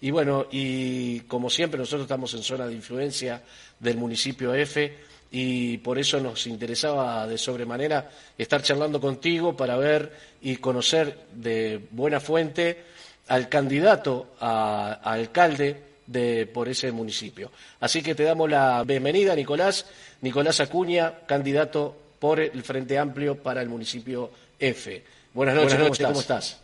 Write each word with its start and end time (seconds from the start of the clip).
y 0.00 0.10
bueno, 0.10 0.46
y 0.50 1.20
como 1.20 1.50
siempre 1.50 1.78
nosotros 1.78 2.02
estamos 2.02 2.32
en 2.34 2.42
zona 2.42 2.66
de 2.66 2.74
influencia 2.74 3.42
del 3.80 3.96
municipio 3.96 4.54
F 4.54 4.96
y 5.30 5.78
por 5.78 5.98
eso 5.98 6.20
nos 6.20 6.46
interesaba 6.46 7.26
de 7.26 7.38
sobremanera 7.38 8.10
estar 8.36 8.62
charlando 8.62 9.00
contigo 9.00 9.56
para 9.56 9.76
ver 9.76 10.12
y 10.42 10.56
conocer 10.56 11.26
de 11.34 11.80
buena 11.90 12.20
fuente 12.20 12.84
al 13.28 13.48
candidato 13.48 14.34
a, 14.40 15.00
alcalde 15.02 15.82
de, 16.06 16.46
por 16.46 16.68
ese 16.68 16.92
municipio. 16.92 17.50
Así 17.80 18.02
que 18.02 18.14
te 18.14 18.24
damos 18.24 18.50
la 18.50 18.84
bienvenida, 18.84 19.34
Nicolás. 19.34 19.86
Nicolás 20.20 20.60
Acuña, 20.60 21.20
candidato 21.26 21.96
por 22.18 22.38
el 22.38 22.62
Frente 22.62 22.98
Amplio 22.98 23.36
para 23.42 23.62
el 23.62 23.68
municipio 23.68 24.30
F. 24.58 25.02
Buenas 25.32 25.54
noches, 25.54 25.78
¿cómo 26.06 26.20
estás? 26.20 26.61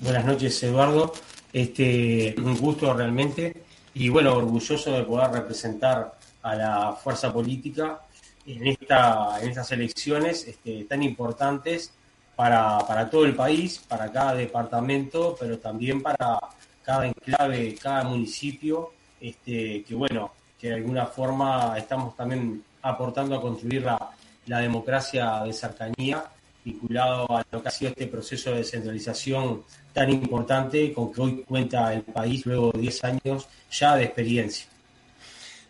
Buenas 0.00 0.24
noches, 0.24 0.62
Eduardo. 0.62 1.12
Este, 1.52 2.34
un 2.38 2.56
gusto 2.58 2.92
realmente 2.92 3.64
y 3.94 4.08
bueno, 4.08 4.36
orgulloso 4.36 4.92
de 4.92 5.02
poder 5.02 5.30
representar 5.30 6.14
a 6.42 6.54
la 6.54 6.92
fuerza 6.92 7.32
política 7.32 8.00
en, 8.46 8.66
esta, 8.66 9.40
en 9.40 9.48
estas 9.48 9.72
elecciones 9.72 10.46
este, 10.46 10.84
tan 10.84 11.02
importantes 11.02 11.92
para, 12.36 12.78
para 12.86 13.10
todo 13.10 13.24
el 13.24 13.34
país, 13.34 13.78
para 13.88 14.12
cada 14.12 14.34
departamento, 14.34 15.36
pero 15.38 15.58
también 15.58 16.02
para 16.02 16.38
cada 16.84 17.06
enclave, 17.06 17.74
cada 17.74 18.04
municipio, 18.04 18.92
este, 19.20 19.82
que 19.82 19.94
bueno, 19.94 20.32
que 20.58 20.68
de 20.68 20.74
alguna 20.74 21.06
forma 21.06 21.76
estamos 21.76 22.14
también 22.16 22.62
aportando 22.82 23.36
a 23.36 23.42
construir 23.42 23.82
la, 23.82 24.10
la 24.46 24.60
democracia 24.60 25.42
de 25.44 25.52
cercanía 25.52 26.24
vinculado 26.64 27.36
a 27.36 27.44
lo 27.50 27.62
que 27.62 27.68
ha 27.68 27.70
sido 27.70 27.90
este 27.90 28.06
proceso 28.06 28.50
de 28.50 28.58
descentralización 28.58 29.64
tan 29.92 30.10
importante 30.10 30.92
con 30.92 31.12
que 31.12 31.20
hoy 31.20 31.44
cuenta 31.46 31.92
el 31.94 32.02
país 32.02 32.44
luego 32.46 32.72
de 32.72 32.80
10 32.80 33.04
años 33.04 33.48
ya 33.70 33.96
de 33.96 34.04
experiencia. 34.04 34.66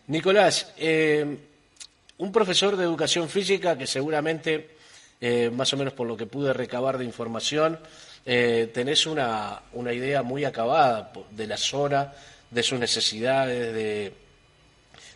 Nicolás, 0.07 0.73
eh, 0.77 1.37
un 2.17 2.31
profesor 2.31 2.75
de 2.75 2.83
educación 2.83 3.29
física 3.29 3.77
que 3.77 3.87
seguramente, 3.87 4.71
eh, 5.21 5.49
más 5.53 5.71
o 5.73 5.77
menos 5.77 5.93
por 5.93 6.07
lo 6.07 6.17
que 6.17 6.25
pude 6.25 6.51
recabar 6.53 6.97
de 6.97 7.05
información, 7.05 7.79
eh, 8.25 8.69
tenés 8.73 9.05
una, 9.05 9.61
una 9.73 9.93
idea 9.93 10.21
muy 10.23 10.43
acabada 10.45 11.11
de 11.31 11.47
la 11.47 11.57
zona, 11.57 12.13
de 12.51 12.63
sus 12.63 12.79
necesidades, 12.79 13.73
de, 13.73 14.13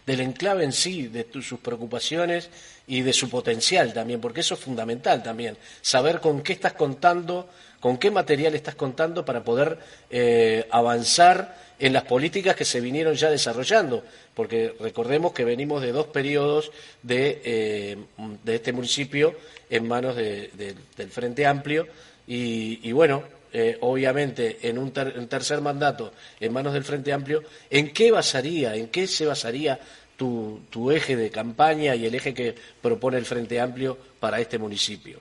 del 0.06 0.22
enclave 0.22 0.64
en 0.64 0.72
sí, 0.72 1.08
de 1.08 1.28
sus 1.42 1.60
preocupaciones 1.60 2.50
y 2.88 3.02
de 3.02 3.14
su 3.14 3.30
potencial 3.30 3.94
también, 3.94 4.20
porque 4.20 4.42
eso 4.42 4.56
es 4.56 4.60
fundamental 4.60 5.24
también, 5.24 5.58
saber 5.82 6.20
con 6.20 6.42
qué 6.42 6.54
estás 6.54 6.74
contando, 6.74 7.50
con 7.80 7.98
qué 7.98 8.12
material 8.12 8.56
estás 8.56 8.76
contando 8.76 9.24
para 9.24 9.44
poder 9.44 9.78
eh, 10.10 10.68
avanzar 10.72 11.64
en 11.80 11.94
las 11.94 12.04
políticas 12.04 12.56
que 12.56 12.66
se 12.66 12.82
vinieron 12.82 13.16
ya 13.16 13.30
desarrollando, 13.30 14.04
porque 14.34 14.74
recordemos 14.80 15.34
que 15.34 15.44
venimos 15.44 15.82
de 15.82 15.92
dos 15.92 16.08
periodos 16.08 16.72
de, 17.02 17.42
eh, 17.44 17.98
de 18.44 18.56
este 18.56 18.72
municipio 18.72 19.36
en 19.70 19.88
manos 19.88 20.16
del 20.16 21.10
Frente 21.10 21.46
Amplio 21.46 21.88
y, 22.28 22.92
bueno, 22.92 23.24
eh, 23.56 23.78
obviamente 23.82 24.58
en 24.68 24.80
un, 24.80 24.92
tercer 24.92 25.62
mandato 25.62 26.12
en 26.40 26.52
manos 26.52 26.74
del 26.74 26.84
Frente 26.84 27.14
Amplio, 27.14 27.44
¿en 27.70 27.94
qué 27.94 28.12
basaría, 28.12 28.76
en 28.76 28.88
qué 28.88 29.06
se 29.06 29.28
basaría 29.28 29.80
tu, 30.18 30.90
eje 30.90 31.16
de 31.16 31.30
campaña 31.30 31.96
y 31.96 32.08
el 32.08 32.16
eje 32.16 32.34
que 32.34 32.56
propone 32.82 33.18
el 33.18 33.26
Frente 33.26 33.62
Amplio 33.62 33.96
para 34.20 34.40
este 34.40 34.58
municipio? 34.58 35.20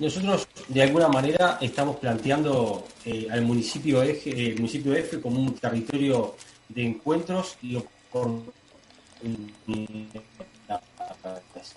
Nosotros, 0.00 0.48
de 0.66 0.82
alguna 0.82 1.06
manera, 1.06 1.58
estamos 1.60 1.98
planteando 1.98 2.88
eh, 3.04 3.28
al 3.30 3.42
municipio 3.42 4.02
eje, 4.02 4.48
el 4.48 4.56
municipio 4.56 4.92
F 4.92 5.20
como 5.20 5.40
un 5.40 5.54
territorio 5.54 6.34
de 6.68 6.84
encuentros 6.84 7.56
y 7.62 7.76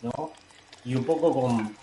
¿no? 0.01 0.31
Un 0.85 1.03
poco 1.03 1.31
con 1.31 1.75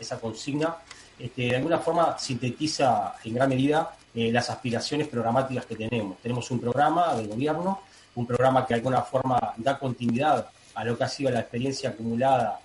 esa 0.00 0.18
consigna, 0.18 0.76
este, 1.18 1.42
de 1.42 1.56
alguna 1.56 1.78
forma 1.78 2.18
sintetiza 2.18 3.14
en 3.24 3.34
gran 3.34 3.48
medida 3.48 3.96
eh, 4.14 4.30
las 4.32 4.50
aspiraciones 4.50 5.08
programáticas 5.08 5.66
que 5.66 5.76
tenemos. 5.76 6.18
Tenemos 6.18 6.50
un 6.50 6.60
programa 6.60 7.14
de 7.14 7.26
gobierno 7.26 7.80
un 8.16 8.26
programa 8.26 8.66
que 8.66 8.74
de 8.74 8.80
alguna 8.80 9.02
forma 9.02 9.38
da 9.58 9.78
continuidad 9.78 10.48
a 10.74 10.84
lo 10.84 10.96
que 10.96 11.04
ha 11.04 11.08
sido 11.08 11.30
la 11.30 11.40
experiencia 11.40 11.90
acumulada 11.90 12.60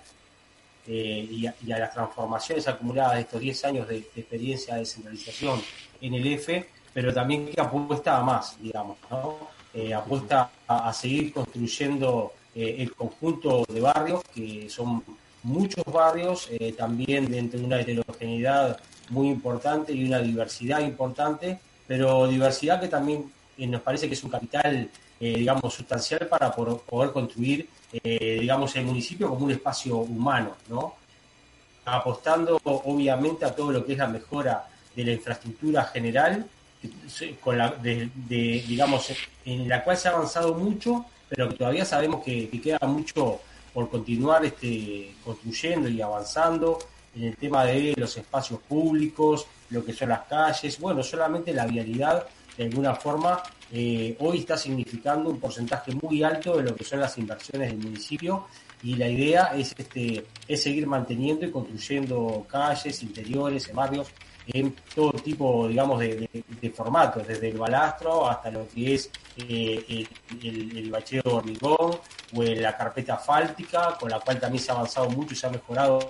eh, 0.86 1.28
y, 1.30 1.46
a, 1.46 1.78
las 1.78 1.92
transformaciones 1.92 2.66
acumuladas 2.66 3.14
de 3.14 3.20
estos 3.20 3.40
10 3.40 3.64
años 3.66 3.88
de, 3.88 3.98
experiencia 4.16 4.74
de 4.74 4.80
descentralización 4.80 5.62
en 6.00 6.14
el 6.14 6.26
EFE, 6.26 6.68
pero 6.92 7.12
también 7.12 7.46
que 7.46 7.60
apuesta 7.60 8.16
a 8.16 8.22
más, 8.22 8.56
digamos, 8.60 8.96
¿no? 9.10 9.36
Eh, 9.74 9.94
apuesta 9.94 10.50
a, 10.66 10.92
seguir 10.92 11.32
construyendo 11.32 12.32
el 12.54 12.94
conjunto 12.94 13.64
de 13.66 13.80
barrios, 13.80 14.22
que 14.34 14.68
son 14.68 15.02
muchos 15.42 15.84
barrios, 15.84 16.48
también 16.76 17.30
dentro 17.30 17.58
de 17.58 17.66
una 17.66 17.80
heterogeneidad 17.80 18.78
muy 19.10 19.28
importante 19.28 19.92
y 19.92 20.04
una 20.04 20.20
diversidad 20.20 20.80
importante, 20.80 21.58
pero 21.86 22.28
diversidad 22.28 22.80
que 22.80 22.88
también 22.88 23.30
nos 23.56 23.80
parece 23.82 24.08
que 24.08 24.14
es 24.14 24.24
un 24.24 24.30
capital 24.30 24.88
eh, 25.24 25.36
digamos, 25.38 25.72
sustancial 25.72 26.26
para 26.26 26.52
poder 26.52 27.12
construir, 27.12 27.68
eh, 27.92 28.38
digamos, 28.40 28.74
el 28.74 28.84
municipio 28.84 29.28
como 29.28 29.44
un 29.44 29.52
espacio 29.52 29.98
humano, 29.98 30.56
¿no? 30.68 30.96
Apostando, 31.84 32.60
obviamente, 32.64 33.44
a 33.44 33.54
todo 33.54 33.70
lo 33.70 33.86
que 33.86 33.92
es 33.92 33.98
la 33.98 34.08
mejora 34.08 34.66
de 34.96 35.04
la 35.04 35.12
infraestructura 35.12 35.84
general, 35.84 36.44
con 37.40 37.56
la, 37.56 37.70
de, 37.70 38.10
digamos, 38.66 39.12
en 39.44 39.68
la 39.68 39.84
cual 39.84 39.96
se 39.96 40.08
ha 40.08 40.10
avanzado 40.10 40.54
mucho, 40.54 41.06
pero 41.28 41.48
que 41.50 41.54
todavía 41.54 41.84
sabemos 41.84 42.24
que, 42.24 42.50
queda 42.60 42.80
mucho 42.88 43.38
por 43.72 43.88
continuar 43.88 44.44
este, 44.44 45.14
construyendo 45.24 45.88
y 45.88 46.00
avanzando 46.00 46.78
en 47.14 47.24
el 47.24 47.36
tema 47.36 47.64
de 47.64 47.94
los 47.96 48.16
espacios 48.16 48.60
públicos, 48.60 49.46
lo 49.70 49.84
que 49.84 49.92
son 49.92 50.10
las 50.10 50.22
calles, 50.26 50.78
bueno, 50.78 51.02
solamente 51.02 51.52
la 51.52 51.66
vialidad 51.66 52.26
de 52.56 52.64
alguna 52.64 52.94
forma 52.94 53.42
eh, 53.74 54.16
hoy 54.20 54.40
está 54.40 54.58
significando 54.58 55.30
un 55.30 55.40
porcentaje 55.40 55.92
muy 56.02 56.22
alto 56.22 56.58
de 56.58 56.64
lo 56.64 56.74
que 56.74 56.84
son 56.84 57.00
las 57.00 57.16
inversiones 57.16 57.70
del 57.70 57.78
municipio 57.78 58.46
y 58.82 58.96
la 58.96 59.08
idea 59.08 59.52
es, 59.56 59.74
este, 59.76 60.26
es 60.46 60.62
seguir 60.62 60.86
manteniendo 60.86 61.46
y 61.46 61.50
construyendo 61.50 62.46
calles, 62.50 63.02
interiores, 63.02 63.72
barrios, 63.72 64.08
en 64.46 64.74
todo 64.94 65.12
tipo, 65.12 65.68
digamos, 65.68 66.00
de, 66.00 66.72
formatos, 66.74 67.26
desde 67.26 67.50
el 67.50 67.58
balastro 67.58 68.28
hasta 68.28 68.50
lo 68.50 68.68
que 68.68 68.94
es 68.94 69.10
eh, 69.36 70.06
el, 70.42 70.76
el, 70.76 70.90
bacheo 70.90 71.22
hormigón 71.24 71.98
o 72.34 72.42
la 72.42 72.76
carpeta 72.76 73.14
asfáltica, 73.14 73.96
con 73.98 74.10
la 74.10 74.20
cual 74.20 74.40
también 74.40 74.62
se 74.62 74.72
ha 74.72 74.74
avanzado 74.74 75.08
mucho 75.10 75.34
y 75.34 75.36
se 75.36 75.46
ha 75.46 75.50
mejorado 75.50 76.08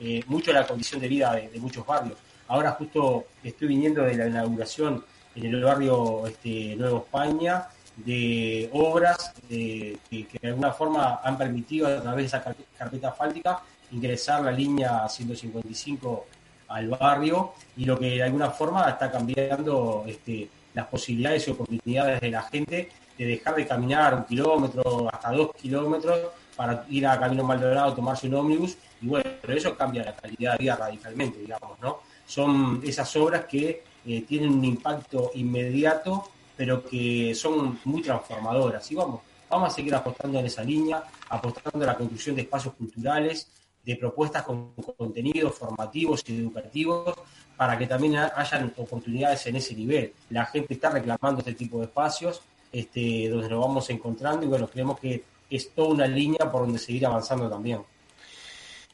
eh, 0.00 0.22
mucho 0.26 0.52
la 0.52 0.66
condición 0.66 1.00
de 1.00 1.08
vida 1.08 1.32
de, 1.34 1.60
muchos 1.60 1.86
barrios. 1.86 2.18
Ahora 2.48 2.72
justo 2.72 3.26
estoy 3.42 3.68
viniendo 3.68 4.02
de 4.02 4.14
la 4.16 4.26
inauguración 4.26 5.04
en 5.34 5.46
el 5.46 5.62
barrio 5.62 6.26
este, 6.26 6.76
Nuevo 6.76 6.98
España 6.98 7.68
de 7.96 8.68
obras 8.72 9.32
que, 9.48 9.98
de 10.10 10.48
alguna 10.48 10.72
forma 10.72 11.20
han 11.22 11.38
permitido 11.38 11.86
a 11.86 12.02
través 12.02 12.32
de 12.32 12.38
esa 12.38 12.54
carpeta 12.76 13.08
asfáltica 13.08 13.60
ingresar 13.92 14.42
la 14.42 14.50
línea 14.50 15.08
155 15.08 16.26
al 16.68 16.88
barrio 16.88 17.52
y 17.76 17.84
lo 17.84 17.98
que 17.98 18.06
de 18.06 18.22
alguna 18.22 18.50
forma 18.50 18.88
está 18.88 19.10
cambiando 19.10 20.04
este, 20.06 20.48
las 20.74 20.86
posibilidades 20.86 21.46
y 21.46 21.50
oportunidades 21.50 22.20
de 22.20 22.30
la 22.30 22.42
gente 22.42 22.88
de 23.16 23.24
dejar 23.24 23.54
de 23.54 23.66
caminar 23.66 24.14
un 24.14 24.24
kilómetro 24.24 25.08
hasta 25.12 25.30
dos 25.32 25.50
kilómetros 25.54 26.20
para 26.56 26.84
ir 26.88 27.06
a 27.06 27.18
Camino 27.18 27.44
Maldonado, 27.44 27.94
tomarse 27.94 28.28
un 28.28 28.34
ómnibus 28.34 28.76
y 29.00 29.06
bueno, 29.06 29.30
pero 29.40 29.54
eso 29.54 29.76
cambia 29.76 30.04
la 30.04 30.16
calidad 30.16 30.52
de 30.52 30.58
vida 30.58 30.76
radicalmente, 30.76 31.38
digamos, 31.40 31.78
¿no? 31.80 31.98
Son 32.26 32.80
esas 32.84 33.14
obras 33.16 33.44
que 33.44 33.82
eh, 34.06 34.22
tienen 34.22 34.50
un 34.50 34.64
impacto 34.64 35.30
inmediato, 35.34 36.28
pero 36.56 36.84
que 36.84 37.34
son 37.34 37.80
muy 37.84 38.02
transformadoras. 38.02 38.90
Y 38.90 38.94
vamos, 38.94 39.20
vamos 39.48 39.68
a 39.68 39.74
seguir 39.74 39.94
apostando 39.94 40.38
en 40.38 40.46
esa 40.46 40.62
línea, 40.62 41.02
apostando 41.28 41.80
en 41.80 41.86
la 41.86 41.96
construcción 41.96 42.36
de 42.36 42.42
espacios 42.42 42.74
culturales, 42.74 43.48
de 43.84 43.96
propuestas 43.96 44.42
con 44.42 44.72
contenidos 44.74 45.54
formativos 45.54 46.24
y 46.28 46.38
educativos 46.38 47.14
para 47.56 47.78
que 47.78 47.86
también 47.86 48.16
hayan 48.16 48.72
oportunidades 48.76 49.46
en 49.46 49.56
ese 49.56 49.74
nivel. 49.74 50.12
La 50.30 50.46
gente 50.46 50.74
está 50.74 50.90
reclamando 50.90 51.40
este 51.40 51.54
tipo 51.54 51.78
de 51.78 51.84
espacios 51.84 52.42
este, 52.72 53.28
donde 53.28 53.48
nos 53.48 53.60
vamos 53.60 53.88
encontrando 53.90 54.44
y 54.44 54.48
bueno, 54.48 54.66
creemos 54.68 54.98
que 54.98 55.22
es 55.48 55.70
toda 55.70 55.88
una 55.88 56.06
línea 56.06 56.50
por 56.50 56.62
donde 56.62 56.78
seguir 56.78 57.06
avanzando 57.06 57.48
también. 57.48 57.80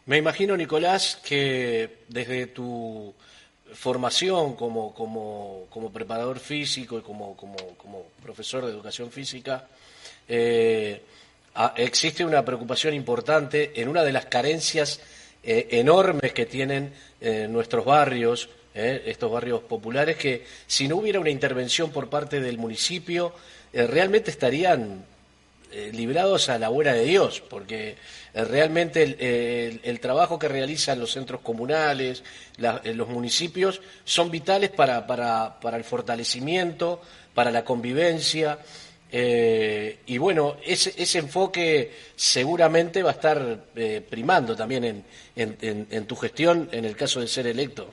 Me 0.07 0.19
imagino, 0.19 0.57
Nicolás, 0.57 1.17
que 1.25 2.05
desde 2.09 2.49
tu 2.49 3.15
formación 3.73 4.55
como, 4.57 4.93
como, 4.93 5.67
como 5.71 5.91
preparador 5.93 6.39
físico 6.41 6.99
y 6.99 7.03
como, 7.03 7.37
como, 7.37 7.57
como 7.77 8.07
profesor 8.23 8.65
de 8.65 8.73
educación 8.73 9.11
física, 9.11 9.69
eh, 10.29 11.03
existe 11.77 12.25
una 12.25 12.45
preocupación 12.45 12.95
importante 12.95 13.73
en 13.81 13.89
una 13.89 14.03
de 14.03 14.13
las 14.13 14.27
carencias 14.27 15.01
eh, 15.43 15.69
enormes 15.73 16.33
que 16.33 16.47
tienen 16.47 16.93
eh, 17.21 17.47
nuestros 17.49 17.85
barrios, 17.85 18.49
estos 18.73 19.33
barrios 19.33 19.63
populares, 19.63 20.17
que 20.17 20.47
si 20.69 20.87
no 20.87 20.97
hubiera 20.97 21.19
una 21.19 21.31
intervención 21.31 21.91
por 21.91 22.09
parte 22.09 22.41
del 22.41 22.57
municipio, 22.57 23.35
realmente 23.73 24.31
estarían 24.31 25.05
librados 25.93 26.49
a 26.49 26.59
la 26.59 26.69
buena 26.69 26.93
de 26.95 27.05
Dios, 27.05 27.43
porque 27.51 27.97
realmente 28.33 29.03
el, 29.83 30.01
trabajo 30.01 30.39
que 30.39 30.47
realizan 30.47 31.01
los 31.01 31.11
centros 31.11 31.41
comunales, 31.41 32.23
los 32.59 33.09
municipios, 33.09 33.81
son 34.05 34.31
vitales 34.31 34.71
para, 34.71 35.05
para, 35.05 35.59
para 35.59 35.77
el 35.77 35.85
fortalecimiento, 35.85 37.03
para 37.35 37.51
la 37.51 37.65
convivencia. 37.65 38.61
Eh, 39.13 39.99
y 40.07 40.19
bueno, 40.19 40.57
ese, 40.65 40.95
ese, 40.97 41.19
enfoque 41.19 41.93
seguramente 42.15 43.03
va 43.03 43.11
a 43.11 43.15
estar 43.15 43.65
eh, 43.75 44.07
primando 44.09 44.55
también 44.55 44.85
en, 44.85 45.05
en, 45.35 46.07
tu 46.07 46.15
gestión 46.15 46.69
en 46.71 46.85
el 46.85 46.97
caso 46.97 47.21
de 47.21 47.27
ser 47.27 47.49
electo. 47.49 47.89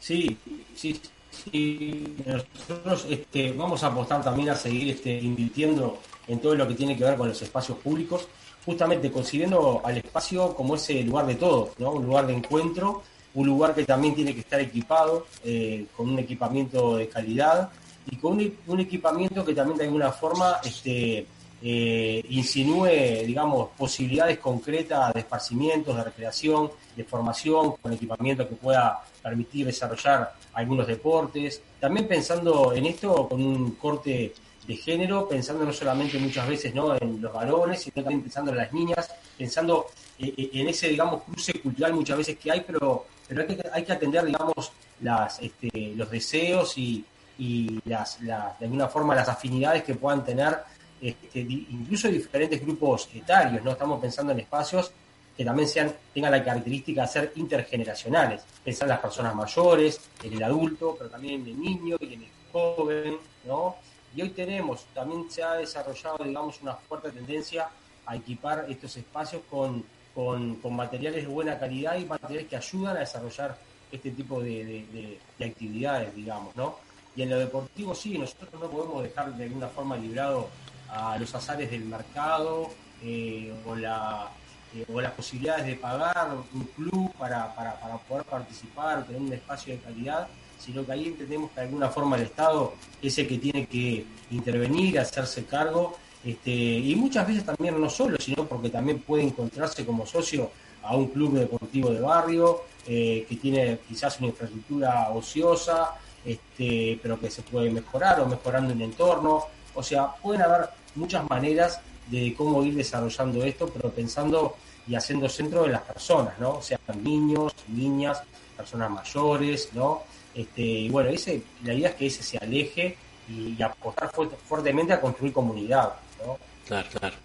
Sí, 0.00 0.36
sí, 0.74 1.00
sí. 1.30 2.14
Nosotros 2.26 3.06
este, 3.08 3.52
vamos 3.52 3.82
a 3.84 3.86
apostar 3.86 4.22
también 4.22 4.50
a 4.50 4.54
seguir 4.54 4.90
este, 4.90 5.16
invirtiendo 5.18 5.98
en 6.28 6.38
todo 6.40 6.54
lo 6.54 6.68
que 6.68 6.74
tiene 6.74 6.96
que 6.96 7.04
ver 7.04 7.16
con 7.16 7.28
los 7.28 7.40
espacios 7.40 7.78
públicos, 7.78 8.28
justamente 8.66 9.10
considerando 9.10 9.80
al 9.82 9.96
espacio 9.96 10.54
como 10.54 10.74
ese 10.74 11.02
lugar 11.02 11.26
de 11.26 11.36
todo, 11.36 11.72
¿no? 11.78 11.92
un 11.92 12.04
lugar 12.04 12.26
de 12.26 12.34
encuentro, 12.34 13.02
un 13.34 13.46
lugar 13.46 13.74
que 13.74 13.84
también 13.84 14.14
tiene 14.14 14.34
que 14.34 14.40
estar 14.40 14.60
equipado 14.60 15.26
eh, 15.42 15.86
con 15.96 16.10
un 16.10 16.18
equipamiento 16.18 16.96
de 16.96 17.08
calidad 17.08 17.70
y 18.06 18.16
con 18.16 18.32
un, 18.66 18.80
equipamiento 18.80 19.44
que 19.44 19.54
también 19.54 19.78
de 19.78 19.84
alguna 19.84 20.12
forma 20.12 20.58
este, 20.64 21.26
eh, 21.62 22.22
insinúe, 22.28 23.24
digamos, 23.26 23.70
posibilidades 23.76 24.38
concretas 24.38 25.14
de 25.14 25.20
esparcimientos, 25.20 25.96
de 25.96 26.04
recreación, 26.04 26.70
de 26.94 27.04
formación, 27.04 27.76
con 27.80 27.92
equipamiento 27.92 28.48
que 28.48 28.54
pueda 28.54 29.02
permitir 29.22 29.66
desarrollar 29.66 30.34
algunos 30.52 30.86
deportes. 30.86 31.62
También 31.80 32.06
pensando 32.06 32.72
en 32.74 32.86
esto 32.86 33.28
con 33.28 33.42
un 33.42 33.72
corte 33.72 34.34
de 34.66 34.76
género, 34.76 35.28
pensando 35.28 35.64
no 35.64 35.72
solamente 35.72 36.18
muchas 36.18 36.48
veces 36.48 36.74
¿no? 36.74 36.96
en 36.96 37.20
los 37.20 37.32
varones, 37.32 37.82
sino 37.82 37.94
también 37.94 38.22
pensando 38.22 38.50
en 38.50 38.58
las 38.58 38.72
niñas, 38.72 39.10
pensando 39.36 39.86
eh, 40.18 40.32
eh, 40.36 40.50
en 40.54 40.68
ese, 40.68 40.88
digamos, 40.88 41.22
cruce 41.22 41.54
cultural 41.60 41.94
muchas 41.94 42.18
veces 42.18 42.36
que 42.38 42.50
hay, 42.50 42.60
pero, 42.60 43.06
pero 43.28 43.44
hay, 43.72 43.84
que, 43.84 43.92
atender, 43.92 44.24
digamos, 44.24 44.72
las, 45.00 45.40
este, 45.40 45.92
los 45.96 46.10
deseos 46.10 46.76
y, 46.78 47.04
y 47.38 47.80
las, 47.84 48.20
de 48.20 48.32
alguna 48.32 48.88
forma 48.88 49.14
las 49.14 49.28
afinidades 49.28 49.82
que 49.82 49.94
puedan 49.94 50.24
tener 50.24 50.58
este, 51.00 51.40
incluso 51.40 52.08
diferentes 52.08 52.60
grupos 52.60 53.08
etarios, 53.14 53.62
¿no? 53.62 53.72
Estamos 53.72 54.00
pensando 54.00 54.32
en 54.32 54.40
espacios 54.40 54.92
que 55.36 55.44
también 55.44 55.68
sean, 55.68 55.92
tengan 56.12 56.30
la 56.30 56.44
característica 56.44 57.02
de 57.02 57.08
ser 57.08 57.32
intergeneracionales, 57.36 58.42
pensar 58.64 58.86
en 58.86 58.90
las 58.90 59.00
personas 59.00 59.34
mayores, 59.34 60.00
en 60.22 60.32
el 60.32 60.42
adulto, 60.42 60.94
pero 60.96 61.10
también 61.10 61.42
en 61.42 61.48
el 61.48 61.60
niño 61.60 61.96
y 62.00 62.14
en 62.14 62.22
el 62.22 62.28
joven, 62.52 63.16
¿no? 63.44 63.76
Y 64.14 64.22
hoy 64.22 64.30
tenemos, 64.30 64.84
también 64.94 65.28
se 65.28 65.42
ha 65.42 65.54
desarrollado, 65.54 66.24
digamos, 66.24 66.62
una 66.62 66.74
fuerte 66.74 67.10
tendencia 67.10 67.68
a 68.06 68.14
equipar 68.14 68.66
estos 68.68 68.96
espacios 68.96 69.42
con, 69.50 69.84
con, 70.14 70.74
materiales 70.74 71.24
de 71.24 71.28
buena 71.28 71.58
calidad 71.58 71.96
y 71.96 72.04
materiales 72.04 72.46
que 72.48 72.56
ayudan 72.56 72.96
a 72.96 73.00
desarrollar 73.00 73.58
este 73.90 74.12
tipo 74.12 74.40
de, 74.40 75.18
de 75.38 75.44
actividades, 75.44 76.14
digamos, 76.14 76.54
¿no? 76.54 76.76
Y 77.16 77.22
en 77.22 77.30
lo 77.30 77.38
deportivo 77.38 77.94
sí, 77.94 78.18
nosotros 78.18 78.50
no 78.60 78.68
podemos 78.68 79.02
dejar 79.02 79.34
de 79.34 79.44
alguna 79.44 79.68
forma 79.68 79.96
librado 79.96 80.48
a 80.88 81.18
los 81.18 81.34
azares 81.34 81.70
del 81.70 81.84
mercado 81.84 82.70
eh, 83.02 83.52
o, 83.66 83.74
la, 83.74 84.28
eh, 84.74 84.84
o 84.92 85.00
las 85.00 85.12
posibilidades 85.12 85.66
de 85.66 85.76
pagar 85.76 86.30
un 86.52 86.64
club 86.64 87.12
para, 87.18 87.54
para, 87.54 87.78
para 87.78 87.98
poder 87.98 88.24
participar 88.24 89.04
tener 89.04 89.20
un 89.20 89.32
espacio 89.32 89.74
de 89.74 89.80
calidad, 89.80 90.28
sino 90.58 90.84
que 90.84 90.92
ahí 90.92 91.08
entendemos 91.08 91.50
que 91.50 91.60
de 91.60 91.66
alguna 91.66 91.88
forma 91.88 92.16
el 92.16 92.22
Estado 92.22 92.74
es 93.02 93.18
el 93.18 93.28
que 93.28 93.38
tiene 93.38 93.66
que 93.66 94.06
intervenir, 94.30 94.98
hacerse 94.98 95.44
cargo, 95.44 95.96
este, 96.24 96.50
y 96.50 96.96
muchas 96.96 97.26
veces 97.26 97.44
también 97.44 97.78
no 97.78 97.90
solo, 97.90 98.16
sino 98.18 98.46
porque 98.46 98.70
también 98.70 99.00
puede 99.00 99.24
encontrarse 99.24 99.84
como 99.84 100.06
socio 100.06 100.50
a 100.82 100.96
un 100.96 101.08
club 101.08 101.34
deportivo 101.34 101.90
de 101.90 102.00
barrio 102.00 102.62
eh, 102.86 103.26
que 103.28 103.36
tiene 103.36 103.78
quizás 103.86 104.18
una 104.18 104.28
infraestructura 104.28 105.10
ociosa, 105.10 105.94
este, 106.24 106.98
pero 107.02 107.20
que 107.20 107.30
se 107.30 107.42
puede 107.42 107.70
mejorar 107.70 108.20
o 108.20 108.26
mejorando 108.26 108.72
el 108.72 108.82
entorno. 108.82 109.44
O 109.74 109.82
sea, 109.82 110.12
pueden 110.22 110.42
haber 110.42 110.68
muchas 110.94 111.28
maneras 111.28 111.80
de 112.06 112.34
cómo 112.36 112.62
ir 112.64 112.74
desarrollando 112.74 113.44
esto, 113.44 113.68
pero 113.68 113.90
pensando 113.90 114.56
y 114.86 114.94
haciendo 114.94 115.28
centro 115.28 115.62
de 115.64 115.70
las 115.70 115.82
personas, 115.82 116.38
¿no? 116.38 116.50
O 116.50 116.62
sea, 116.62 116.78
niños, 117.02 117.54
niñas, 117.68 118.22
personas 118.56 118.90
mayores, 118.90 119.70
¿no? 119.72 120.02
Este, 120.34 120.62
y 120.62 120.88
bueno, 120.88 121.10
ese, 121.10 121.42
la 121.62 121.74
idea 121.74 121.90
es 121.90 121.94
que 121.94 122.06
ese 122.06 122.22
se 122.22 122.38
aleje 122.38 122.96
y, 123.28 123.60
apostar 123.62 124.10
fuertemente 124.46 124.92
a 124.92 125.00
construir 125.00 125.32
comunidad, 125.32 125.94
¿no? 126.24 126.38
Claro, 126.66 126.88
claro. 126.98 127.16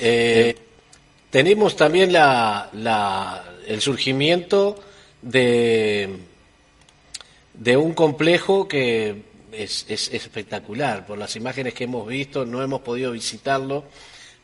Eh, 0.00 0.56
tenemos 1.30 1.76
también 1.76 2.12
la, 2.12 2.70
la, 2.72 3.44
el 3.66 3.80
surgimiento 3.80 4.76
de 5.20 6.18
de 7.62 7.76
un 7.76 7.94
complejo 7.94 8.66
que 8.66 9.22
es, 9.52 9.86
espectacular. 9.88 11.06
Por 11.06 11.16
las 11.16 11.36
imágenes 11.36 11.74
que 11.74 11.84
hemos 11.84 12.08
visto, 12.08 12.44
no 12.44 12.60
hemos 12.60 12.80
podido 12.80 13.12
visitarlo, 13.12 13.84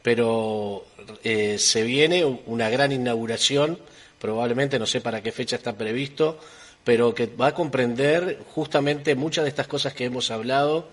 pero 0.02 0.84
eh, 1.24 1.58
se 1.58 1.82
viene 1.82 2.24
una 2.24 2.70
gran 2.70 2.92
inauguración, 2.92 3.78
probablemente 4.20 4.78
no 4.78 4.86
sé 4.86 5.00
para 5.00 5.20
qué 5.20 5.32
fecha 5.32 5.56
está 5.56 5.76
previsto, 5.76 6.38
pero 6.84 7.12
que 7.12 7.26
va 7.26 7.48
a 7.48 7.54
comprender 7.54 8.38
justamente 8.54 9.16
muchas 9.16 9.44
de 9.44 9.50
estas 9.50 9.66
cosas 9.66 9.94
que 9.94 10.04
hemos 10.04 10.30
hablado 10.30 10.88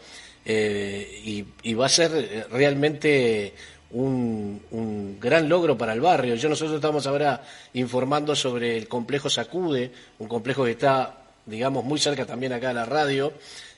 eh, 0.46 1.46
y, 1.63 1.74
va 1.75 1.86
a 1.86 1.89
ser 1.89 2.48
realmente 2.51 3.53
un, 3.91 4.63
un, 4.72 5.20
gran 5.20 5.48
logro 5.48 5.77
para 5.77 5.94
el 5.94 6.01
barrio. 6.01 6.34
Yo 6.34 6.50
nosotros 6.50 6.75
estamos 6.75 7.05
ahora 7.05 7.44
informando 7.74 8.36
sobre 8.36 8.77
el 8.77 8.88
complejo 8.88 9.29
Sacude, 9.29 9.91
un 10.17 10.27
complejo 10.27 10.65
que 10.65 10.72
está 10.72 11.25
digamos, 11.45 11.83
muy 11.83 11.99
cerca 11.99 12.25
también 12.25 12.53
acá 12.53 12.69
de 12.69 12.73
la 12.73 12.85
radio, 12.85 13.33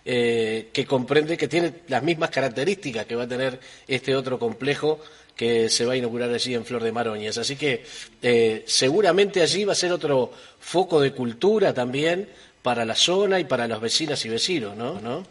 eh, 0.06 0.70
que 0.72 0.86
comprende 0.86 1.38
que 1.38 1.48
tiene 1.48 1.74
las 1.88 2.02
mismas 2.02 2.30
características 2.30 3.06
que 3.06 3.16
va 3.16 3.24
a 3.24 3.28
tener 3.28 3.60
este 3.88 4.16
otro 4.16 4.40
complejo 4.40 5.00
que 5.36 5.70
se 5.70 5.86
va 5.86 5.94
a 5.94 5.96
inaugurar 5.98 6.32
allí 6.32 6.56
en 6.56 6.66
Flor 6.66 6.84
de 6.84 6.92
Maroñas. 6.92 7.38
Así 7.38 7.56
que 7.56 7.84
eh, 8.22 8.64
seguramente 8.66 9.42
allí 9.42 9.66
va 9.66 9.74
a 9.74 9.76
ser 9.76 9.92
otro 9.92 10.32
foco 10.60 11.00
de 11.00 11.12
cultura 11.14 11.74
también 11.74 12.30
para 12.64 12.86
la 12.86 12.96
zona 12.96 13.40
y 13.40 13.46
para 13.46 13.68
las 13.68 13.80
vecinas 13.80 14.26
y 14.26 14.30
vecinos, 14.30 14.76
¿no? 14.76 15.00
¿No? 15.00 15.24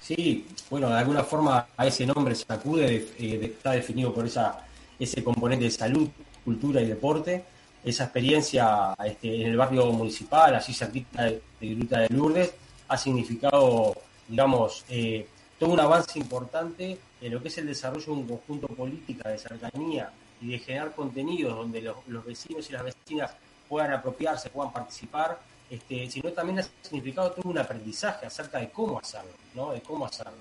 Sí, 0.00 0.46
bueno, 0.70 0.88
de 0.88 0.96
alguna 0.96 1.22
forma 1.22 1.68
a 1.76 1.86
ese 1.86 2.06
nombre 2.06 2.34
se 2.34 2.44
acude, 2.48 3.06
eh, 3.18 3.40
está 3.42 3.72
definido 3.72 4.12
por 4.12 4.26
esa, 4.26 4.66
ese 4.98 5.22
componente 5.22 5.66
de 5.66 5.70
salud, 5.70 6.08
cultura 6.44 6.80
y 6.80 6.86
deporte 6.86 7.44
esa 7.84 8.04
experiencia 8.04 8.94
este, 9.04 9.42
en 9.42 9.50
el 9.50 9.56
barrio 9.56 9.92
municipal, 9.92 10.54
así 10.54 10.72
cerquita 10.72 11.24
de, 11.24 11.42
de 11.60 11.74
Gruta 11.74 12.00
de 12.00 12.08
Lourdes, 12.10 12.54
ha 12.88 12.96
significado, 12.96 13.94
digamos, 14.28 14.84
eh, 14.88 15.26
todo 15.58 15.70
un 15.70 15.80
avance 15.80 16.18
importante 16.18 16.98
en 17.20 17.32
lo 17.32 17.40
que 17.40 17.48
es 17.48 17.58
el 17.58 17.66
desarrollo 17.66 18.04
de 18.06 18.12
un 18.12 18.26
conjunto 18.26 18.66
política 18.68 19.28
de 19.28 19.38
cercanía 19.38 20.12
y 20.40 20.48
de 20.48 20.58
generar 20.58 20.92
contenidos 20.92 21.56
donde 21.56 21.80
los, 21.80 22.24
vecinos 22.24 22.68
y 22.68 22.72
las 22.72 22.82
vecinas 22.84 23.32
puedan 23.68 23.92
apropiarse, 23.92 24.50
puedan 24.50 24.72
participar, 24.72 25.40
este, 25.70 26.10
sino 26.10 26.30
también 26.32 26.58
ha 26.58 26.66
significado 26.82 27.30
todo 27.30 27.48
un 27.48 27.58
aprendizaje 27.58 28.26
acerca 28.26 28.58
de 28.58 28.70
cómo 28.70 28.98
hacerlo, 28.98 29.30
¿no? 29.54 29.72
De 29.72 29.80
cómo 29.80 30.04
hacerlo. 30.04 30.32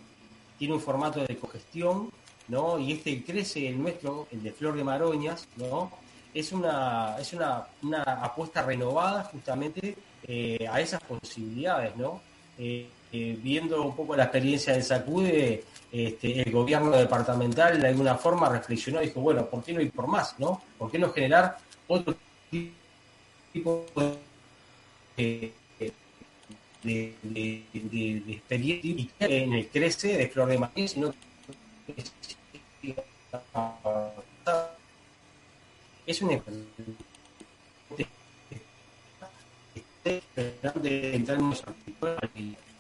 Tiene 0.57 0.73
un 0.73 0.81
formato 0.81 1.23
de 1.23 1.37
cogestión, 1.37 2.11
¿no? 2.47 2.79
Y 2.79 2.93
este 2.93 3.23
crece 3.23 3.67
el 3.67 3.81
nuestro, 3.81 4.27
el 4.31 4.43
de 4.43 4.51
Flor 4.51 4.75
de 4.75 4.83
Maroñas, 4.83 5.47
¿no? 5.55 5.91
Es 6.33 6.51
una, 6.51 7.17
es 7.19 7.33
una, 7.33 7.65
una 7.83 8.03
apuesta 8.03 8.61
renovada 8.63 9.23
justamente 9.25 9.95
eh, 10.27 10.67
a 10.69 10.79
esas 10.79 11.01
posibilidades, 11.03 11.95
¿no? 11.95 12.21
Eh, 12.57 12.87
eh, 13.13 13.37
viendo 13.41 13.81
un 13.81 13.95
poco 13.95 14.15
la 14.15 14.23
experiencia 14.23 14.73
de 14.73 14.83
Sacude, 14.83 15.63
este, 15.91 16.41
el 16.41 16.51
gobierno 16.51 16.91
departamental 16.91 17.81
de 17.81 17.87
alguna 17.87 18.15
forma 18.15 18.47
reflexionó 18.47 19.01
y 19.01 19.07
dijo, 19.07 19.19
bueno, 19.19 19.45
¿por 19.47 19.63
qué 19.63 19.73
no 19.73 19.81
ir 19.81 19.91
por 19.91 20.07
más, 20.07 20.39
no? 20.39 20.61
¿Por 20.77 20.89
qué 20.89 20.99
no 20.99 21.11
generar 21.11 21.57
otro 21.87 22.15
tipo 23.51 23.85
de 25.17 25.53
de, 26.83 27.13
de, 27.21 28.23
experiencia 28.27 29.27
en 29.27 29.53
el 29.53 29.67
crece 29.67 30.17
de 30.17 30.27
Flor 30.27 30.49
de 30.49 30.57
Maíz, 30.57 30.91
sino 30.91 31.13
es 36.05 36.21
un 36.21 36.41
en 40.03 41.25
términos 41.25 41.63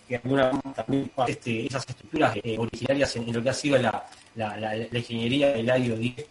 que 0.07 0.15
alguna 0.15 0.51
también 0.75 1.11
este, 1.27 1.67
esas 1.67 1.87
estructuras 1.87 2.35
eh, 2.43 2.57
originarias 2.57 3.15
en, 3.15 3.31
lo 3.31 3.41
que 3.43 3.49
ha 3.49 3.53
sido 3.53 3.77
la, 3.77 4.05
la, 4.35 4.57
la, 4.57 4.75
la 4.75 4.97
ingeniería 4.97 5.51
del 5.51 5.69
año 5.69 5.95
10 5.95 6.27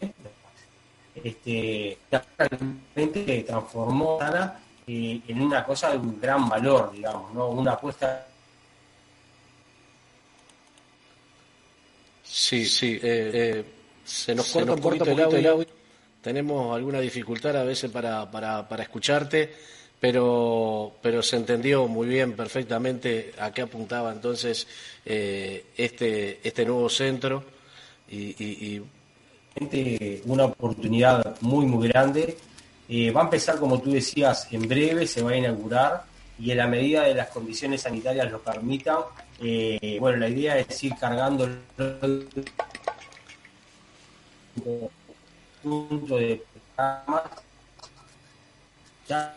este, 1.25 1.99
realmente 2.39 3.45
transformó 3.47 4.19
Sana 4.19 4.61
eh, 4.87 5.21
en 5.29 5.43
una 5.43 5.65
cosa 5.65 5.91
de 5.91 5.99
un 5.99 6.21
gran 6.21 6.49
valor, 6.49 6.93
digamos, 6.93 7.33
¿no? 7.35 7.49
Una 7.49 7.73
apuesta. 7.73 8.27
Sí, 12.23 12.65
sí, 12.65 12.99
eh, 13.03 13.31
eh, 13.33 13.65
se 14.05 14.35
nos 14.35 14.51
corta 14.51 14.73
un 14.73 14.81
poquito, 14.81 15.05
el, 15.05 15.21
audio, 15.21 15.67
Tenemos 16.23 16.75
alguna 16.75 17.01
dificultad 17.01 17.57
a 17.57 17.65
veces 17.65 17.91
para, 17.91 18.31
para, 18.31 18.69
para 18.69 18.83
escucharte, 18.83 19.53
pero, 19.99 20.93
pero 21.01 21.23
se 21.23 21.37
entendió 21.37 21.87
muy 21.89 22.09
bien, 22.09 22.35
perfectamente 22.35 23.33
a 23.39 23.53
qué 23.53 23.63
apuntaba 23.63 24.13
entonces 24.13 24.67
este, 25.05 26.41
este 26.43 26.65
nuevo 26.65 26.89
centro 26.89 27.45
y, 28.11 28.43
y 28.43 28.83
una 30.27 30.45
oportunidad 30.45 31.41
muy, 31.41 31.67
muy 31.67 31.89
grande. 31.89 32.37
Eh, 32.89 33.11
va 33.11 33.21
a 33.21 33.25
empezar, 33.25 33.59
como 33.59 33.81
tú 33.81 33.93
decías, 33.93 34.49
en 34.51 34.67
breve, 34.67 35.07
se 35.07 35.23
va 35.23 35.31
a 35.31 35.37
inaugurar 35.37 36.05
y 36.39 36.51
en 36.51 36.57
la 36.57 36.67
medida 36.67 37.03
de 37.03 37.15
las 37.15 37.29
condiciones 37.29 37.83
sanitarias 37.83 38.31
lo 38.31 38.41
permitan, 38.41 38.99
eh, 39.41 39.97
bueno, 40.01 40.19
la 40.19 40.29
idea 40.29 40.59
es 40.59 40.83
ir 40.83 40.95
cargando 40.97 41.49
el 45.65 45.87
punto 45.89 46.17
de 46.17 46.43
ya 49.07 49.35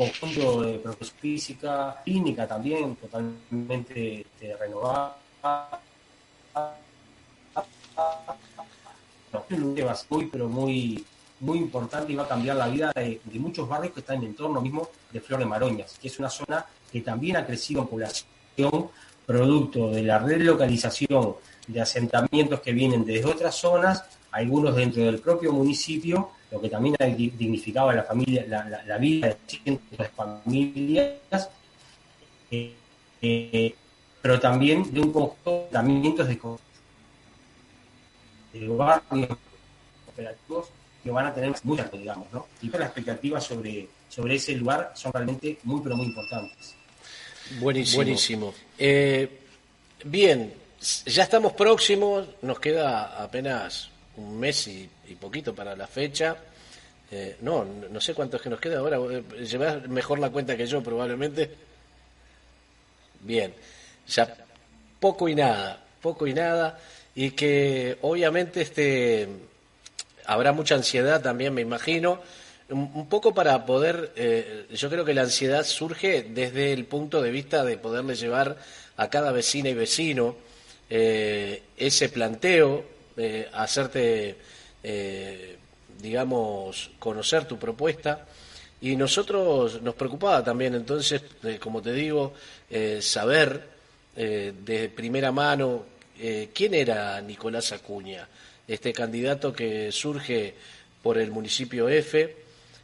conjunto 0.00 0.62
de 0.62 0.78
profesores 0.78 1.12
física, 1.20 2.00
clínica 2.02 2.48
también, 2.48 2.96
totalmente 2.96 4.22
este, 4.22 4.56
renovada. 4.56 5.18
muy, 10.08 10.26
pero 10.26 10.48
muy, 10.48 11.04
muy 11.40 11.58
importante 11.58 12.12
y 12.12 12.16
va 12.16 12.24
a 12.24 12.28
cambiar 12.28 12.56
la 12.56 12.68
vida 12.68 12.92
de, 12.94 13.20
muchos 13.34 13.68
barrios 13.68 13.92
que 13.92 14.00
están 14.00 14.16
en 14.16 14.22
el 14.22 14.28
entorno 14.28 14.60
mismo 14.60 14.88
de 15.12 15.20
Flores 15.20 15.46
Maroñas, 15.46 15.98
que 16.00 16.08
es 16.08 16.18
una 16.18 16.30
zona 16.30 16.64
que 16.90 17.02
también 17.02 17.36
ha 17.36 17.46
crecido 17.46 17.82
en 17.82 17.88
población, 17.88 18.90
producto 19.30 19.92
de 19.92 20.02
la 20.02 20.18
relocalización 20.18 21.36
de 21.68 21.80
asentamientos 21.80 22.60
que 22.60 22.72
vienen 22.72 23.04
desde 23.04 23.30
otras 23.30 23.54
zonas, 23.54 24.02
algunos 24.32 24.74
dentro 24.74 25.04
del 25.04 25.20
propio 25.20 25.52
municipio, 25.52 26.30
lo 26.50 26.60
que 26.60 26.68
también 26.68 26.96
dignificaba 27.16 27.94
la 27.94 28.02
familia, 28.02 28.44
la, 28.48 28.98
vida 28.98 29.28
de 29.28 29.36
cientos 29.46 29.96
de 29.96 30.04
familias, 30.08 31.48
eh, 32.50 32.74
eh, 33.22 33.74
pero 34.20 34.40
también 34.40 34.92
de 34.92 35.00
un 35.00 35.12
conjunto 35.12 35.50
de 35.52 35.66
tratamientos 35.70 36.26
de, 36.26 36.38
de 38.58 38.68
barrios 38.68 39.38
operativos 40.08 40.70
que 41.04 41.10
van 41.12 41.26
a 41.26 41.32
tener 41.32 41.54
muchas, 41.62 41.92
digamos, 41.92 42.26
¿no? 42.32 42.46
Y 42.62 42.68
las 42.68 42.82
expectativas 42.82 43.44
sobre, 43.44 43.88
sobre 44.08 44.34
ese 44.34 44.56
lugar 44.56 44.90
son 44.96 45.12
realmente 45.12 45.60
muy, 45.62 45.80
pero 45.82 45.96
muy 45.96 46.06
importantes. 46.06 46.79
Buenísimo. 47.58 47.96
Buenísimo. 47.96 48.54
Eh, 48.78 49.28
bien, 50.04 50.54
ya 51.06 51.24
estamos 51.24 51.52
próximos, 51.52 52.28
nos 52.42 52.60
queda 52.60 53.22
apenas 53.22 53.90
un 54.16 54.38
mes 54.38 54.68
y, 54.68 54.88
poquito 55.20 55.54
para 55.54 55.74
la 55.74 55.86
fecha. 55.86 56.36
Eh, 57.10 57.36
no, 57.40 57.64
no 57.64 58.00
sé 58.00 58.14
cuánto 58.14 58.36
es 58.36 58.42
que 58.42 58.50
nos 58.50 58.60
queda 58.60 58.78
ahora. 58.78 58.98
Eh, 58.98 59.44
llevas 59.44 59.88
mejor 59.88 60.18
la 60.20 60.30
cuenta 60.30 60.56
que 60.56 60.66
yo, 60.66 60.82
probablemente. 60.82 61.50
Bien, 63.20 63.52
ya 64.06 64.36
poco 65.00 65.28
y 65.28 65.34
nada, 65.34 65.82
poco 66.00 66.26
y 66.26 66.34
nada. 66.34 66.78
Y 67.14 67.32
que 67.32 67.98
obviamente 68.02 68.62
este 68.62 69.28
habrá 70.24 70.52
mucha 70.52 70.76
ansiedad 70.76 71.20
también, 71.20 71.52
me 71.52 71.62
imagino. 71.62 72.22
Un, 72.70 73.08
poco 73.08 73.34
para 73.34 73.66
poder, 73.66 74.12
eh, 74.16 74.66
yo 74.72 74.88
creo 74.88 75.04
que 75.04 75.14
la 75.14 75.22
ansiedad 75.22 75.64
surge 75.64 76.22
desde 76.22 76.72
el 76.72 76.84
punto 76.84 77.20
de 77.20 77.30
vista 77.30 77.64
de 77.64 77.76
poderle 77.76 78.14
llevar 78.14 78.56
a 78.96 79.10
cada 79.10 79.32
vecina 79.32 79.68
y 79.68 79.74
vecino 79.74 80.36
ese 80.88 82.08
planteo 82.08 82.84
eh, 83.22 83.48
hacerte, 83.52 84.34
eh, 84.82 85.56
digamos, 86.00 86.90
conocer 86.98 87.44
tu 87.44 87.58
propuesta. 87.58 88.26
Y 88.80 88.96
nosotros 88.96 89.82
nos 89.82 89.94
preocupaba 89.94 90.42
también, 90.42 90.74
entonces, 90.74 91.20
eh, 91.42 91.58
como 91.60 91.82
te 91.82 91.92
digo, 91.92 92.32
saber 93.00 93.80
de 94.14 94.92
primera 94.94 95.32
mano 95.32 95.84
quién 96.54 96.74
era 96.74 97.20
Nicolás 97.20 97.72
Acuña, 97.72 98.28
este 98.66 98.92
candidato 98.92 99.52
que 99.52 99.90
surge 99.92 100.54
por 101.02 101.18
el 101.18 101.30
municipio 101.30 101.88
F 101.88 102.36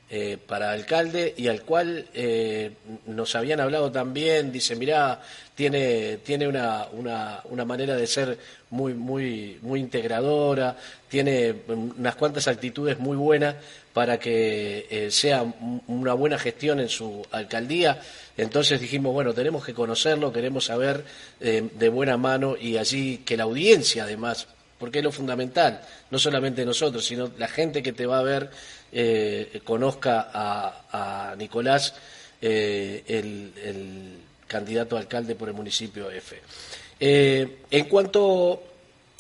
eh, 0.09 0.39
para 0.47 0.71
alcalde 0.71 1.35
y 1.37 1.49
al 1.49 1.63
cual 1.63 2.07
eh, 2.15 2.71
nos 3.07 3.35
habían 3.35 3.59
hablado 3.59 3.91
también, 3.91 4.53
dice, 4.53 4.77
mirá, 4.77 5.21
tiene, 5.53 6.19
tiene 6.19 6.47
una, 6.47 6.87
una, 6.93 7.41
una, 7.47 7.65
manera 7.65 7.97
de 7.97 8.07
ser 8.07 8.39
muy, 8.71 8.95
muy, 8.95 9.59
muy 9.63 9.81
integradora, 9.81 10.77
tiene 11.09 11.57
unas 11.67 12.15
cuantas 12.15 12.47
actitudes 12.47 13.01
muy 13.01 13.17
buenas 13.17 13.57
para 13.93 14.17
que 14.21 14.87
eh, 14.89 15.11
sea 15.11 15.45
una 15.89 16.13
buena 16.13 16.39
gestión 16.39 16.79
en 16.79 16.89
su 16.89 17.27
alcaldía. 17.33 18.01
Entonces 18.37 18.81
dijimos, 18.81 19.13
bueno, 19.13 19.35
tenemos 19.35 19.65
que 19.65 19.75
conocerlo, 19.75 20.33
queremos 20.33 20.67
saber 20.67 21.03
de 21.41 21.89
buena 21.89 22.17
mano 22.17 22.57
y 22.57 22.77
allí 22.77 23.19
que 23.25 23.37
la 23.37 23.43
audiencia 23.43 24.05
además 24.05 24.47
porque 24.79 24.99
es 24.99 25.05
lo 25.05 25.13
fundamental, 25.13 25.81
no 26.11 26.19
solamente 26.19 26.65
nosotros, 26.65 27.05
sino 27.05 27.31
la 27.39 27.49
gente 27.49 27.83
que 27.83 27.93
te 27.93 28.07
va 28.07 28.19
a 28.19 28.23
ver 28.23 28.51
eh, 28.93 29.61
conozca 29.65 30.31
a, 30.33 31.35
Nicolás, 31.37 31.95
eh, 32.41 33.03
el, 33.07 34.19
candidato 34.47 34.97
a 34.97 35.01
alcalde 35.01 35.35
por 35.35 35.49
el 35.49 35.55
municipio 35.55 36.11
F. 36.11 36.41
Eh, 37.01 37.59
en 37.71 37.85
cuanto 37.87 38.63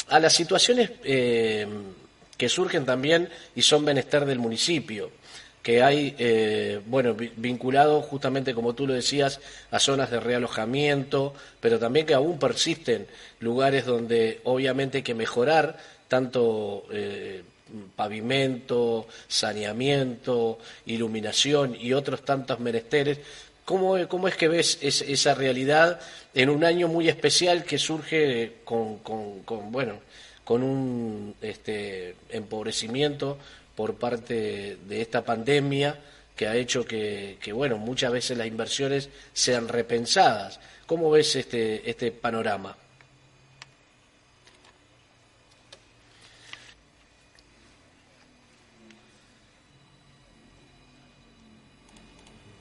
a 0.08 0.20
las 0.20 0.32
situaciones 0.32 0.90
que 1.02 2.48
surgen 2.48 2.86
también 2.86 3.28
y 3.56 3.62
son 3.62 3.84
bienestar 3.84 4.24
del 4.24 4.38
municipio, 4.38 5.10
que 5.66 5.82
hay, 5.82 6.80
bueno, 6.86 7.16
vinculado 7.36 8.00
justamente, 8.00 8.54
como 8.54 8.76
tú 8.76 8.86
lo 8.86 8.94
decías, 8.94 9.40
a 9.72 9.80
zonas 9.80 10.12
de 10.12 10.20
realojamiento, 10.20 11.34
pero 11.58 11.80
también 11.80 12.06
que 12.06 12.14
aún 12.14 12.38
persisten 12.38 13.08
lugares 13.40 13.84
donde 13.84 14.40
obviamente 14.44 14.98
hay 14.98 15.02
que 15.02 15.16
mejorar 15.16 15.76
tanto 16.06 16.84
pavimento, 17.96 19.08
saneamiento, 19.26 20.60
iluminación 20.86 21.76
y 21.80 21.94
otros 21.94 22.24
tantos 22.24 22.60
menesteres. 22.60 23.18
¿Cómo, 23.64 23.96
cómo 24.06 24.28
es 24.28 24.36
que 24.36 24.46
ves 24.46 24.78
esa 24.80 25.34
realidad 25.34 25.98
en 26.32 26.48
un 26.48 26.62
año 26.62 26.86
muy 26.86 27.08
especial 27.08 27.64
que 27.64 27.78
surge 27.78 28.58
con, 28.64 28.98
con, 28.98 29.72
bueno, 29.72 29.94
con 30.44 30.62
un 30.62 31.34
este, 31.42 32.14
empobrecimiento 32.30 33.36
por 33.76 33.94
parte 33.96 34.78
de 34.88 35.00
esta 35.00 35.24
pandemia 35.24 36.00
que 36.34 36.48
ha 36.48 36.56
hecho 36.56 36.84
que, 36.84 37.38
bueno, 37.54 37.78
muchas 37.78 38.10
veces 38.12 38.36
las 38.36 38.46
inversiones 38.46 39.08
sean 39.32 39.68
repensadas? 39.68 40.58
¿Cómo 40.86 41.10
ves 41.10 41.36
este, 41.36 41.88
este 41.88 42.10
panorama? 42.10 42.76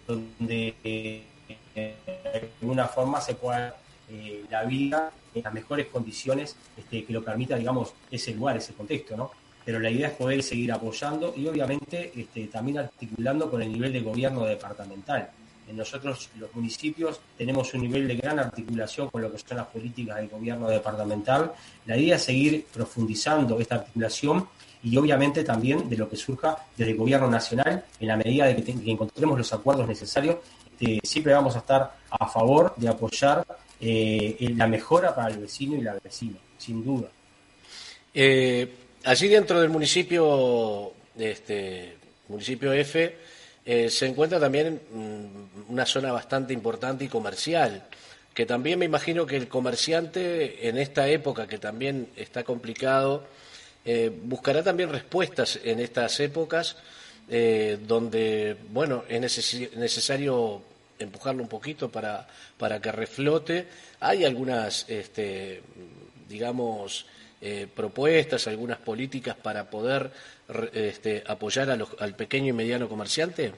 donde 0.07 0.75
eh, 0.83 1.23
de 1.73 1.95
alguna 2.61 2.87
forma 2.87 3.19
se 3.19 3.33
pueda 3.33 3.75
eh, 4.09 4.45
la 4.51 4.63
vida 4.63 5.11
en 5.33 5.43
las 5.43 5.53
mejores 5.53 5.87
condiciones 5.87 6.55
este, 6.77 7.03
que 7.03 7.11
lo 7.11 7.23
permita, 7.23 7.55
digamos, 7.55 7.93
ese 8.11 8.33
lugar, 8.33 8.57
ese 8.57 8.73
contexto, 8.73 9.17
¿no? 9.17 9.31
Pero 9.65 9.79
la 9.79 9.89
idea 9.89 10.09
es 10.09 10.13
poder 10.13 10.43
seguir 10.43 10.71
apoyando 10.71 11.33
y 11.35 11.47
obviamente 11.47 12.11
este, 12.15 12.45
también 12.47 12.77
articulando 12.77 13.49
con 13.49 13.61
el 13.61 13.71
nivel 13.71 13.91
de 13.91 14.01
gobierno 14.01 14.45
departamental. 14.45 15.29
nosotros 15.73 16.29
los 16.37 16.53
municipios 16.53 17.19
tenemos 17.35 17.73
un 17.73 17.81
nivel 17.81 18.07
de 18.07 18.15
gran 18.15 18.37
articulación 18.37 19.09
con 19.09 19.23
lo 19.23 19.31
que 19.31 19.39
son 19.39 19.57
las 19.57 19.65
políticas 19.67 20.17
del 20.17 20.29
gobierno 20.29 20.69
departamental. 20.69 21.51
La 21.87 21.97
idea 21.97 22.15
es 22.15 22.23
seguir 22.23 22.67
profundizando 22.71 23.59
esta 23.59 23.75
articulación 23.75 24.47
y 24.83 24.95
obviamente 24.97 25.43
también 25.43 25.89
de 25.89 25.97
lo 25.97 26.07
que 26.07 26.15
surja 26.15 26.55
desde 26.77 26.91
el 26.91 26.97
gobierno 26.97 27.27
nacional 27.27 27.83
en 27.99 28.07
la 28.07 28.15
medida 28.15 28.45
de 28.45 28.63
que, 28.63 28.91
encontremos 28.91 29.35
los 29.35 29.51
acuerdos 29.51 29.87
necesarios. 29.87 30.37
Este, 30.71 30.99
siempre 31.03 31.33
vamos 31.33 31.55
a 31.55 31.59
estar 31.59 31.95
a 32.09 32.27
favor 32.27 32.75
de 32.77 32.87
apoyar 32.87 33.43
eh, 33.79 34.53
la 34.55 34.67
mejora 34.67 35.15
para 35.15 35.33
el 35.33 35.39
vecino 35.39 35.75
y 35.75 35.81
la 35.81 35.93
vecina, 35.93 36.37
sin 36.57 36.85
duda. 36.85 37.07
Eh, 38.13 38.84
allí 39.05 39.27
dentro 39.27 39.61
del 39.61 39.69
municipio, 39.69 40.93
este, 41.17 41.95
municipio 42.27 42.73
F, 42.73 43.17
eh, 43.65 43.89
se 43.89 44.05
encuentra 44.05 44.39
también 44.39 44.81
mm, 44.91 45.71
una 45.71 45.85
zona 45.85 46.11
bastante 46.11 46.53
importante 46.53 47.05
y 47.05 47.07
comercial, 47.07 47.83
que 48.33 48.45
también 48.45 48.79
me 48.79 48.85
imagino 48.85 49.25
que 49.25 49.37
el 49.37 49.47
comerciante 49.47 50.67
en 50.67 50.77
esta 50.77 51.07
época 51.07 51.47
que 51.47 51.57
también 51.57 52.09
está 52.15 52.43
complicado, 52.43 53.23
eh, 53.85 54.11
buscará 54.23 54.63
también 54.63 54.91
respuestas 54.91 55.59
en 55.63 55.79
estas 55.79 56.19
épocas 56.19 56.75
eh, 57.29 57.77
donde, 57.87 58.57
bueno, 58.69 59.03
es 59.07 59.21
necesario 59.75 60.61
empujarlo 60.99 61.43
un 61.43 61.49
poquito 61.49 61.89
para, 61.91 62.27
para 62.57 62.79
que 62.79 62.91
reflote. 62.91 63.67
Hay 63.99 64.25
algunas, 64.25 64.87
este, 64.89 65.61
digamos, 66.27 67.05
propuestas, 67.75 68.47
algunas 68.47 68.79
políticas 68.79 69.35
para 69.35 69.69
poder 69.69 70.11
este, 70.73 71.23
apoyar 71.27 71.69
al 71.69 72.15
pequeño 72.15 72.47
y 72.47 72.53
mediano 72.53 72.89
comerciante? 72.89 73.53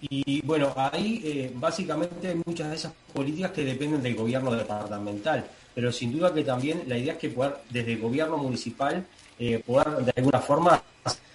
Y 0.00 0.42
bueno, 0.42 0.72
ahí 0.76 1.22
eh, 1.24 1.52
básicamente 1.54 2.34
muchas 2.44 2.68
de 2.70 2.76
esas 2.76 2.92
políticas 3.12 3.52
que 3.52 3.64
dependen 3.64 4.02
del 4.02 4.14
gobierno 4.14 4.52
departamental, 4.52 5.46
pero 5.74 5.90
sin 5.90 6.12
duda 6.12 6.34
que 6.34 6.44
también 6.44 6.82
la 6.86 6.98
idea 6.98 7.14
es 7.14 7.18
que 7.18 7.30
poder, 7.30 7.56
desde 7.70 7.94
el 7.94 8.00
gobierno 8.00 8.36
municipal, 8.36 9.06
eh, 9.38 9.62
poder 9.66 10.04
de 10.04 10.12
alguna 10.16 10.40
forma, 10.40 10.82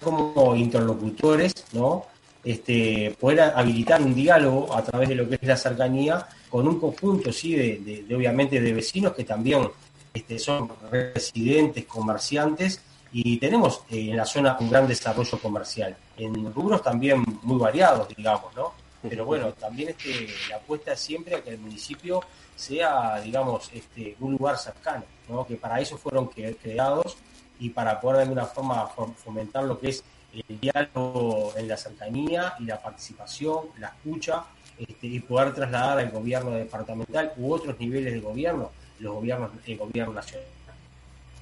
como 0.00 0.54
interlocutores, 0.54 1.52
¿no? 1.72 2.06
Este, 2.44 3.16
poder 3.20 3.40
habilitar 3.54 4.02
un 4.02 4.14
diálogo 4.14 4.74
a 4.74 4.82
través 4.82 5.08
de 5.08 5.14
lo 5.14 5.28
que 5.28 5.36
es 5.36 5.42
la 5.46 5.56
cercanía 5.56 6.26
con 6.50 6.66
un 6.66 6.80
conjunto, 6.80 7.32
sí, 7.32 7.54
de, 7.54 8.04
obviamente 8.14 8.60
de 8.60 8.72
vecinos 8.72 9.14
que 9.14 9.24
también 9.24 9.68
este, 10.12 10.38
son 10.38 10.70
residentes, 10.90 11.84
comerciantes, 11.86 12.82
y 13.12 13.36
tenemos 13.38 13.82
eh, 13.90 14.10
en 14.10 14.16
la 14.16 14.24
zona 14.24 14.56
un 14.58 14.70
gran 14.70 14.88
desarrollo 14.88 15.38
comercial, 15.38 15.96
en 16.16 16.52
rubros 16.52 16.82
también 16.82 17.22
muy 17.42 17.58
variados, 17.58 18.08
digamos, 18.08 18.54
¿no? 18.56 18.72
Pero 19.08 19.24
bueno, 19.24 19.52
también 19.52 19.90
este, 19.90 20.28
la 20.48 20.56
apuesta 20.56 20.92
es 20.92 21.00
siempre 21.00 21.36
a 21.36 21.42
que 21.42 21.50
el 21.50 21.58
municipio 21.58 22.22
sea, 22.54 23.20
digamos, 23.20 23.70
este, 23.72 24.16
un 24.20 24.32
lugar 24.32 24.56
cercano, 24.58 25.04
¿no? 25.28 25.46
Que 25.46 25.56
para 25.56 25.80
eso 25.80 25.96
fueron 25.96 26.28
creados 26.28 27.16
y 27.58 27.70
para 27.70 28.00
poder 28.00 28.18
de 28.18 28.22
alguna 28.22 28.46
forma 28.46 28.86
fomentar 28.86 29.64
lo 29.64 29.78
que 29.78 29.90
es 29.90 30.04
el 30.32 30.60
diálogo 30.60 31.52
en 31.56 31.68
la 31.68 31.76
cercanía 31.76 32.54
y 32.58 32.64
la 32.64 32.80
participación, 32.80 33.66
la 33.78 33.88
escucha, 33.88 34.44
este, 34.78 35.06
y 35.06 35.20
poder 35.20 35.52
trasladar 35.54 35.98
al 35.98 36.10
gobierno 36.10 36.52
departamental 36.52 37.32
u 37.36 37.52
otros 37.52 37.78
niveles 37.78 38.14
de 38.14 38.20
gobierno 38.20 38.70
los 39.02 39.14
gobiernos, 39.14 39.50
el 39.66 39.76
gobierno 39.76 40.14
nacional, 40.14 40.46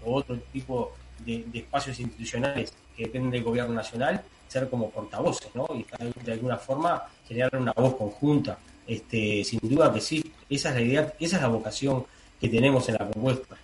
o 0.05 0.15
otro 0.15 0.37
tipo 0.53 0.93
de, 1.25 1.45
espacios 1.53 2.01
institucionales 2.01 2.73
que 2.97 3.05
dependen 3.05 3.31
del 3.31 3.45
gobierno 3.45 3.75
nacional, 3.75 4.23
ser 4.49 4.69
como 4.69 4.91
portavoces, 4.91 5.55
¿no? 5.55 5.69
Y 5.75 5.85
de 6.25 6.33
alguna 6.33 6.57
forma 6.57 7.05
generar 7.29 7.57
una 7.57 7.73
voz 7.73 7.95
conjunta. 7.95 8.59
Este, 8.87 9.45
sin 9.45 9.61
duda 9.63 9.93
que 9.93 10.01
sí, 10.01 10.33
esa 10.49 10.71
es 10.71 10.75
la 10.75 10.81
idea, 10.81 11.15
esa 11.21 11.37
es 11.37 11.43
la 11.43 11.49
vocación 11.49 12.05
que 12.41 12.49
tenemos 12.49 12.89
en 12.89 12.95
la 12.95 13.09
propuesta. 13.09 13.57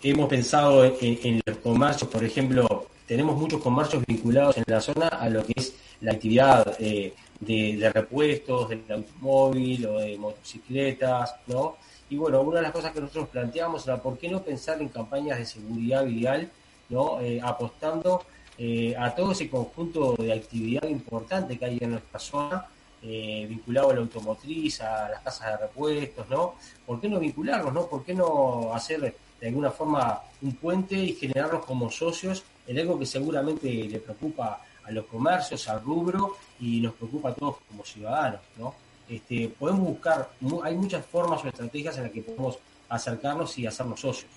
Hemos 0.00 0.28
pensado 0.28 0.84
en, 0.84 1.40
los 1.44 1.56
comercios, 1.58 2.08
por 2.08 2.22
ejemplo, 2.22 2.86
tenemos 3.04 3.36
muchos 3.36 3.60
comercios 3.60 4.04
vinculados 4.06 4.56
en 4.56 4.64
la 4.68 4.80
zona 4.80 5.08
a 5.08 5.28
lo 5.28 5.44
que 5.44 5.54
es 5.56 5.74
la 6.00 6.12
actividad 6.12 6.76
eh, 6.78 7.14
de, 7.40 7.90
repuestos, 7.92 8.68
del 8.68 8.84
automóvil 8.88 9.86
o 9.86 9.98
de 9.98 10.16
motocicletas, 10.16 11.34
¿no? 11.48 11.78
Y 12.10 12.16
bueno, 12.16 12.42
una 12.42 12.58
de 12.58 12.62
las 12.62 12.72
cosas 12.72 12.92
que 12.92 13.00
nosotros 13.00 13.28
planteamos 13.28 13.88
era 13.88 14.00
por 14.00 14.16
qué 14.18 14.28
no 14.28 14.40
pensar 14.40 14.80
en 14.80 14.88
campañas 14.88 15.38
de 15.38 15.46
seguridad 15.46 16.04
vial, 16.04 16.48
¿no? 16.90 17.20
Eh, 17.20 17.40
apostando 17.42 18.22
eh, 18.56 18.94
a 18.96 19.12
todo 19.12 19.32
ese 19.32 19.50
conjunto 19.50 20.14
de 20.16 20.32
actividad 20.32 20.88
importante 20.88 21.58
que 21.58 21.64
hay 21.64 21.78
en 21.80 21.90
nuestra 21.90 22.20
zona, 22.20 22.66
eh, 23.02 23.46
vinculado 23.48 23.90
a 23.90 23.94
la 23.94 24.00
automotriz, 24.00 24.80
a 24.80 25.08
las 25.08 25.22
casas 25.22 25.52
de 25.52 25.66
repuestos, 25.66 26.28
¿no? 26.28 26.54
¿Por 26.86 27.00
qué 27.00 27.08
no 27.08 27.18
vincularlos, 27.18 27.72
no? 27.72 27.86
¿Por 27.88 28.04
qué 28.04 28.14
no 28.14 28.72
hacer 28.72 29.14
de 29.40 29.48
alguna 29.48 29.70
forma 29.70 30.20
un 30.42 30.54
puente 30.56 30.96
y 30.96 31.14
generarlos 31.14 31.64
como 31.64 31.90
socios 31.90 32.42
en 32.66 32.78
algo 32.78 32.98
que 32.98 33.06
seguramente 33.06 33.68
le 33.70 33.98
preocupa 33.98 34.62
a 34.84 34.90
los 34.90 35.06
comercios, 35.06 35.68
al 35.68 35.82
rubro 35.82 36.36
y 36.60 36.80
nos 36.80 36.94
preocupa 36.94 37.30
a 37.30 37.34
todos 37.34 37.56
como 37.68 37.84
ciudadanos, 37.84 38.40
¿no? 38.56 38.74
Este, 39.08 39.48
podemos 39.58 39.88
buscar, 39.88 40.30
hay 40.62 40.74
muchas 40.74 41.04
formas 41.06 41.42
o 41.44 41.48
estrategias 41.48 41.96
en 41.96 42.04
las 42.04 42.12
que 42.12 42.22
podemos 42.22 42.58
acercarnos 42.88 43.58
y 43.58 43.66
hacernos 43.66 44.00
socios. 44.00 44.30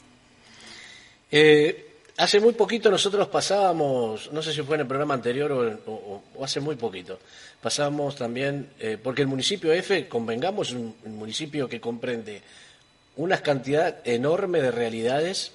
Eh, 1.30 2.00
hace 2.18 2.40
muy 2.40 2.54
poquito 2.54 2.90
nosotros 2.90 3.28
pasábamos, 3.28 4.32
no 4.32 4.42
sé 4.42 4.54
si 4.54 4.62
fue 4.62 4.76
en 4.76 4.82
el 4.82 4.88
programa 4.88 5.14
anterior 5.14 5.80
o, 5.88 6.22
hace 6.42 6.60
muy 6.60 6.76
poquito, 6.76 7.20
pasábamos 7.62 8.16
también, 8.16 8.72
eh, 8.80 8.98
porque 9.02 9.24
el 9.24 9.28
municipio 9.28 9.74
F, 9.74 10.08
convengamos, 10.08 10.70
es 10.70 10.76
un 10.76 10.96
municipio 11.18 11.68
que 11.68 11.82
comprende 11.82 12.42
una 13.16 13.42
cantidad 13.42 13.98
enorme 14.06 14.62
de 14.62 14.72
realidades, 14.72 15.52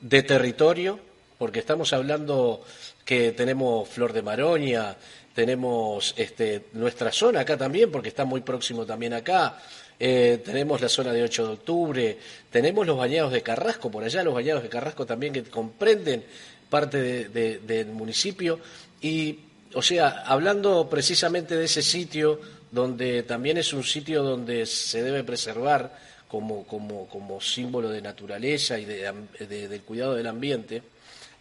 de 0.00 0.22
territorio, 0.22 0.98
porque 1.38 1.60
estamos 1.60 1.92
hablando 1.92 2.64
que 3.04 3.32
tenemos 3.32 3.88
Flor 3.88 4.12
de 4.12 4.22
Maroña, 4.22 4.96
tenemos 5.34 6.14
este, 6.16 6.66
nuestra 6.74 7.10
zona 7.10 7.40
acá 7.40 7.56
también, 7.56 7.90
porque 7.90 8.08
está 8.08 8.24
muy 8.24 8.42
próximo 8.42 8.84
también 8.84 9.14
acá, 9.14 9.58
eh, 9.98 10.42
tenemos 10.44 10.80
la 10.80 10.88
zona 10.88 11.12
de 11.12 11.22
8 11.22 11.46
de 11.46 11.52
octubre, 11.52 12.18
tenemos 12.50 12.86
los 12.86 12.96
bañados 12.96 13.32
de 13.32 13.42
Carrasco, 13.42 13.90
por 13.90 14.04
allá 14.04 14.22
los 14.22 14.34
bañados 14.34 14.62
de 14.62 14.68
Carrasco 14.68 15.06
también 15.06 15.32
que 15.32 15.42
comprenden 15.44 16.24
parte 16.68 17.28
del 17.28 17.86
municipio, 17.88 18.58
y, 19.00 19.38
o 19.74 19.82
sea, 19.82 20.22
hablando 20.26 20.88
precisamente 20.88 21.56
de 21.56 21.64
ese 21.64 21.82
sitio, 21.82 22.40
donde 22.70 23.22
también 23.22 23.58
es 23.58 23.72
un 23.72 23.84
sitio 23.84 24.22
donde 24.22 24.64
se 24.64 25.02
debe 25.02 25.22
preservar 25.24 25.92
como, 26.32 26.64
como, 26.64 27.06
como 27.08 27.42
símbolo 27.42 27.90
de 27.90 28.00
naturaleza 28.00 28.78
y 28.78 28.86
de, 28.86 29.68
del 29.68 29.82
cuidado 29.82 30.14
del 30.14 30.26
ambiente, 30.26 30.82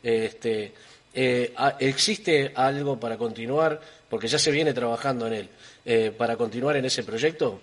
este, 0.03 0.73
eh, 1.13 1.53
¿Existe 1.79 2.51
algo 2.53 2.99
para 2.99 3.17
continuar? 3.17 3.79
Porque 4.09 4.27
ya 4.27 4.37
se 4.37 4.51
viene 4.51 4.73
trabajando 4.73 5.27
en 5.27 5.33
él. 5.33 5.49
Eh, 5.85 6.13
¿Para 6.17 6.35
continuar 6.35 6.75
en 6.75 6.83
ese 6.83 7.03
proyecto? 7.03 7.61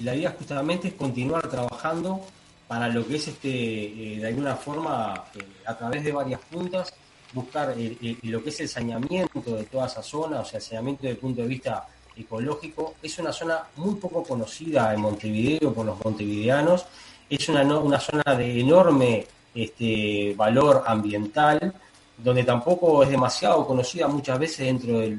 La 0.00 0.12
idea 0.16 0.34
justamente 0.36 0.88
es 0.88 0.94
continuar 0.94 1.48
trabajando 1.48 2.26
para 2.66 2.88
lo 2.88 3.06
que 3.06 3.14
es, 3.14 3.28
este, 3.28 3.48
eh, 3.48 4.18
de 4.18 4.26
alguna 4.26 4.56
forma, 4.56 5.24
a 5.66 5.78
través 5.78 6.02
de 6.02 6.10
varias 6.10 6.40
puntas, 6.50 6.92
buscar 7.32 7.76
lo 8.22 8.42
que 8.42 8.50
es 8.50 8.60
el 8.60 8.68
saneamiento 8.68 9.54
de 9.54 9.64
toda 9.66 9.86
esa 9.86 10.02
zona, 10.02 10.40
o 10.40 10.44
sea, 10.44 10.58
el 10.58 10.64
saneamiento 10.64 11.02
desde 11.02 11.14
el 11.14 11.20
punto 11.20 11.42
de 11.42 11.48
vista 11.48 11.86
ecológico. 12.16 12.94
Es 13.02 13.18
una 13.18 13.32
zona 13.32 13.64
muy 13.76 13.94
poco 13.96 14.22
conocida 14.22 14.92
en 14.94 15.00
Montevideo 15.00 15.72
por 15.72 15.86
los 15.86 16.02
montevideanos. 16.04 16.86
Es 17.28 17.48
una, 17.48 17.62
una 17.78 18.00
zona 18.00 18.34
de 18.34 18.60
enorme 18.60 19.26
este 19.54 20.34
valor 20.36 20.84
ambiental, 20.86 21.72
donde 22.18 22.44
tampoco 22.44 23.02
es 23.02 23.10
demasiado 23.10 23.66
conocida 23.66 24.06
muchas 24.08 24.38
veces 24.38 24.66
dentro 24.66 25.00
de, 25.00 25.18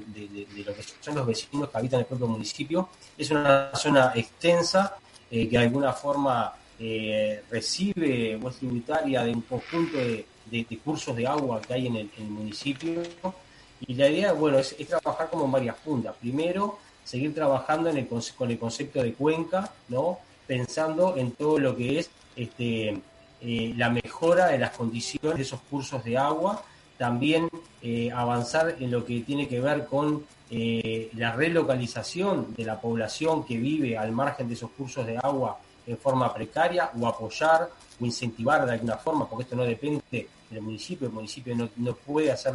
lo 0.65 0.73
que 0.73 0.83
son 1.01 1.15
los 1.15 1.25
vecinos 1.25 1.69
que 1.69 1.77
habitan 1.77 1.99
el 2.01 2.05
propio 2.05 2.27
municipio. 2.27 2.89
Es 3.17 3.31
una 3.31 3.71
zona 3.75 4.11
extensa 4.15 4.97
eh, 5.29 5.47
que 5.47 5.57
de 5.57 5.63
alguna 5.63 5.93
forma 5.93 6.53
eh, 6.79 7.43
recibe 7.49 8.39
o 8.41 8.49
es 8.49 8.55
tributaria 8.57 9.23
de 9.23 9.31
un 9.31 9.41
conjunto 9.41 9.97
de, 9.97 10.65
cursos 10.83 11.15
de 11.15 11.27
agua 11.27 11.59
que 11.61 11.73
hay 11.73 11.87
en 11.87 11.95
el, 11.95 12.09
municipio. 12.29 13.01
Y 13.81 13.93
la 13.93 14.09
idea, 14.09 14.33
bueno, 14.33 14.59
es, 14.59 14.75
trabajar 14.87 15.29
como 15.29 15.45
en 15.45 15.51
varias 15.51 15.75
puntas. 15.77 16.15
Primero, 16.19 16.79
seguir 17.03 17.33
trabajando 17.33 17.89
en 17.89 17.97
el, 17.97 18.07
con 18.07 18.51
el 18.51 18.59
concepto 18.59 19.03
de 19.03 19.13
cuenca, 19.13 19.71
¿no? 19.89 20.19
Pensando 20.45 21.15
en 21.17 21.31
todo 21.31 21.59
lo 21.59 21.75
que 21.75 21.99
es 21.99 22.09
este, 22.35 22.99
eh, 23.41 23.73
la 23.77 23.89
mejora 23.89 24.47
de 24.47 24.57
las 24.57 24.71
condiciones 24.71 25.37
de 25.37 25.43
esos 25.43 25.59
cursos 25.69 26.03
de 26.03 26.17
agua, 26.17 26.63
también 26.97 27.47
eh, 27.81 28.11
avanzar 28.11 28.75
en 28.79 28.89
lo 28.89 29.05
que 29.05 29.21
tiene 29.21 29.47
que 29.47 29.59
ver 29.59 29.85
con 29.85 30.25
eh, 30.49 31.09
la 31.15 31.33
relocalización 31.33 32.53
de 32.55 32.65
la 32.65 32.79
población 32.79 33.45
que 33.45 33.57
vive 33.57 33.97
al 33.97 34.11
margen 34.11 34.47
de 34.47 34.55
esos 34.55 34.71
cursos 34.71 35.05
de 35.05 35.17
agua 35.17 35.59
en 35.85 35.97
forma 35.97 36.33
precaria 36.33 36.89
o 36.99 37.07
apoyar 37.07 37.69
o 37.99 38.05
incentivar 38.05 38.65
de 38.65 38.73
alguna 38.73 38.97
forma, 38.97 39.27
porque 39.27 39.43
esto 39.43 39.55
no 39.55 39.63
depende 39.63 40.27
del 40.49 40.61
municipio, 40.61 41.07
el 41.07 41.13
municipio 41.13 41.55
no, 41.75 41.93
puede 41.93 42.31
hacer 42.31 42.53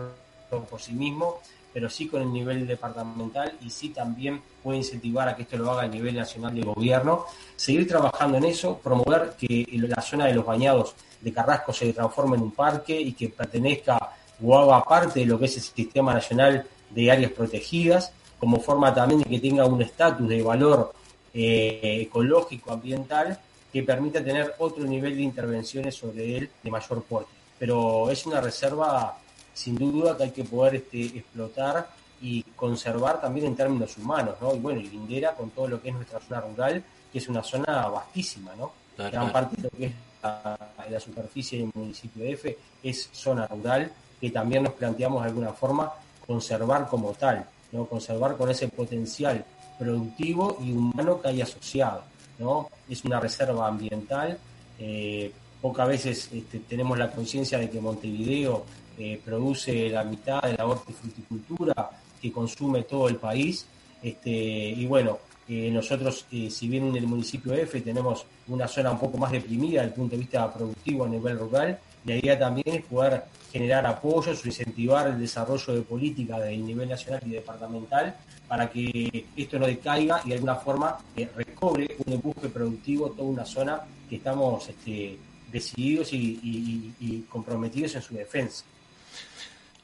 por 0.61 0.81
sí 0.81 0.93
mismo, 0.93 1.41
pero 1.73 1.89
sí 1.89 2.07
con 2.07 2.23
el 2.23 2.33
nivel 2.33 2.67
departamental 2.67 3.57
y 3.63 3.71
sí 3.71 3.89
también 3.89 4.43
puede 4.63 4.79
incentivar 4.79 5.29
a 5.29 5.37
que 5.37 5.43
esto 5.43 5.57
lo 5.57 5.71
haga 5.73 5.83
a 5.83 5.89
nivel 5.89 6.15
nacional 6.15 6.55
de 6.55 6.63
gobierno. 6.63 7.25
Seguir 7.57 7.89
trabajando 7.89 8.39
en 8.39 8.45
eso, 8.45 8.79
promover 8.79 9.35
que 9.39 9.67
la 9.73 10.03
zona 10.03 10.27
de 10.27 10.35
los 10.35 10.45
bañados 10.45 10.95
de 11.21 11.33
Carrasco 11.33 11.73
se 11.73 11.93
transforme 11.93 12.37
en 12.37 12.43
un 12.43 12.51
parque 12.53 13.01
y 13.01 13.13
que 13.13 13.29
pertenezca 13.29 14.13
o 14.45 14.59
haga 14.59 14.83
parte 14.85 15.21
de 15.21 15.27
lo 15.27 15.39
que 15.39 15.47
es 15.47 15.57
el 15.57 15.63
Sistema 15.63 16.13
Nacional 16.13 16.67
de 16.91 17.11
Áreas 17.11 17.31
Protegidas, 17.31 18.13
como 18.39 18.61
forma 18.61 18.93
también 18.93 19.23
de 19.23 19.31
que 19.31 19.39
tenga 19.39 19.65
un 19.65 19.81
estatus 19.81 20.29
de 20.29 20.43
valor 20.43 20.93
eh, 21.33 22.01
ecológico, 22.03 22.73
ambiental, 22.73 23.39
que 23.73 23.83
permita 23.83 24.23
tener 24.23 24.55
otro 24.59 24.85
nivel 24.85 25.17
de 25.17 25.23
intervenciones 25.23 25.95
sobre 25.95 26.37
él 26.37 26.51
de 26.63 26.71
mayor 26.71 27.03
porte. 27.05 27.31
Pero 27.59 28.11
es 28.11 28.27
una 28.27 28.41
reserva 28.41 29.17
sin 29.55 29.77
duda 29.77 30.17
que 30.17 30.25
hay 30.25 30.31
que 30.31 30.45
poder 30.45 30.77
este, 30.77 31.05
explotar 31.19 31.89
y 32.21 32.43
conservar 32.57 33.21
también 33.21 33.47
en 33.47 33.57
términos 33.57 33.97
humanos, 33.99 34.37
¿no? 34.41 34.55
Y 34.55 34.59
bueno, 34.59 34.81
y 34.81 34.89
Lindera 34.89 35.35
con 35.35 35.51
todo 35.51 35.69
lo 35.69 35.83
que 35.83 35.89
es 35.89 35.95
nuestra 35.95 36.21
zona 36.21 36.41
rural, 36.41 36.83
que 37.13 37.19
es 37.19 37.29
una 37.29 37.43
zona 37.43 37.89
vastísima, 37.89 38.55
¿no? 38.57 38.73
Gran 38.97 39.33
parte 39.33 39.57
de 39.57 39.63
lo 39.63 39.71
que 39.71 39.87
es 39.87 39.93
la, 40.23 40.57
la 40.89 41.01
superficie 41.01 41.59
del 41.59 41.71
municipio 41.75 42.23
de 42.23 42.33
F 42.33 42.59
es 42.83 43.09
zona 43.13 43.47
rural, 43.49 43.91
que 44.21 44.31
también 44.31 44.63
nos 44.63 44.75
planteamos 44.75 45.23
de 45.23 45.29
alguna 45.31 45.53
forma 45.53 45.93
conservar 46.27 46.87
como 46.89 47.13
tal, 47.13 47.45
¿no? 47.73 47.87
Conservar 47.87 48.37
con 48.37 48.51
ese 48.51 48.69
potencial 48.69 49.45
productivo 49.79 50.59
y 50.61 50.73
humano 50.73 51.21
que 51.21 51.29
hay 51.29 51.43
asociado, 51.43 52.05
¿no? 52.39 52.69
Es 52.89 53.05
una 53.05 53.19
reserva 53.19 53.67
ambiental, 53.67 54.39
eh, 54.79 55.33
pocas 55.61 55.89
veces 55.89 56.29
este, 56.33 56.61
tenemos 56.61 56.99
la 56.99 57.11
conciencia 57.11 57.59
de 57.59 57.71
que 57.71 57.81
Montevideo 57.81 58.65
eh, 58.99 59.21
produce 59.25 59.89
la 59.89 60.05
mitad 60.05 60.43
de 60.43 60.55
la 60.55 60.67
hortifruticultura 60.67 61.91
que 62.21 62.31
consume 62.31 62.83
todo 62.83 63.09
el 63.09 63.17
país. 63.17 63.67
Este, 64.03 64.31
y 64.31 64.87
bueno, 64.87 65.19
eh, 65.49 65.71
nosotros, 65.71 66.27
eh, 66.31 66.51
si 66.51 66.69
bien 66.69 66.89
en 66.89 66.97
el 66.97 67.07
municipio 67.07 67.53
F 67.55 67.81
tenemos 67.81 68.25
una 68.49 68.69
zona 68.69 68.91
un 68.91 68.99
poco 68.99 69.19
más 69.19 69.33
deprimida 69.33 69.81
desde 69.81 69.89
el 69.89 69.95
punto 69.95 70.17
de 70.17 70.21
vista 70.21 70.53
productivo 70.53 71.05
a 71.05 71.09
nivel 71.09 71.39
rural, 71.39 71.79
la 72.05 72.17
idea 72.17 72.39
también 72.39 72.77
es 72.77 72.85
poder 72.85 73.25
generar 73.53 73.87
apoyos 73.87 74.45
o 74.45 74.49
incentivar 74.49 75.09
el 75.09 75.21
desarrollo 75.21 75.75
de 75.75 75.83
políticas 75.83 76.43
de 76.43 76.57
nivel 76.57 76.89
nacional 76.89 77.21
y 77.27 77.31
departamental 77.31 78.17
para 78.49 78.69
que 78.71 79.27
esto 79.37 79.59
no 79.59 79.67
decaiga 79.67 80.21
y 80.25 80.31
de 80.31 80.35
alguna 80.35 80.57
forma 80.57 80.99
recobre 81.37 81.97
un 82.05 82.13
empuje 82.13 82.49
productivo 82.49 83.11
toda 83.11 83.29
una 83.29 83.45
zona 83.45 83.81
que 84.09 84.17
estamos 84.17 84.69
este, 84.69 85.17
decididos 85.51 86.13
y 86.13 87.25
comprometidos 87.29 87.95
en 87.95 88.03
su 88.03 88.15
defensa. 88.15 88.65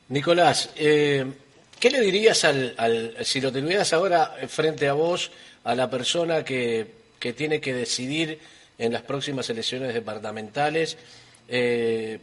Nicolás, 0.09 0.71
eh, 0.77 1.25
¿qué 1.79 1.91
le 1.91 2.01
dirías 2.01 2.45
al, 2.45 3.17
si 3.23 3.41
lo 3.41 3.53
tuvieras 3.53 3.93
ahora 3.93 4.37
frente 4.49 4.89
a 4.89 4.95
vos, 4.95 5.31
a 5.65 5.75
la 5.75 5.91
persona 5.91 6.45
que, 6.45 6.99
tiene 7.37 7.61
que 7.61 7.75
decidir 7.75 8.39
en 8.79 8.93
las 8.93 9.03
próximas 9.03 9.51
elecciones 9.51 9.93
departamentales 9.93 10.97
eh, 11.49 12.19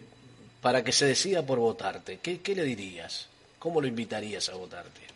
para 0.61 0.83
que 0.83 0.91
se 0.91 1.05
decida 1.05 1.45
por 1.45 1.59
votarte? 1.59 2.19
¿Qué, 2.21 2.55
le 2.55 2.63
dirías? 2.63 3.27
¿Cómo 3.59 3.81
lo 3.81 3.87
invitarías 3.87 4.49
a 4.49 4.55
votarte? 4.55 5.14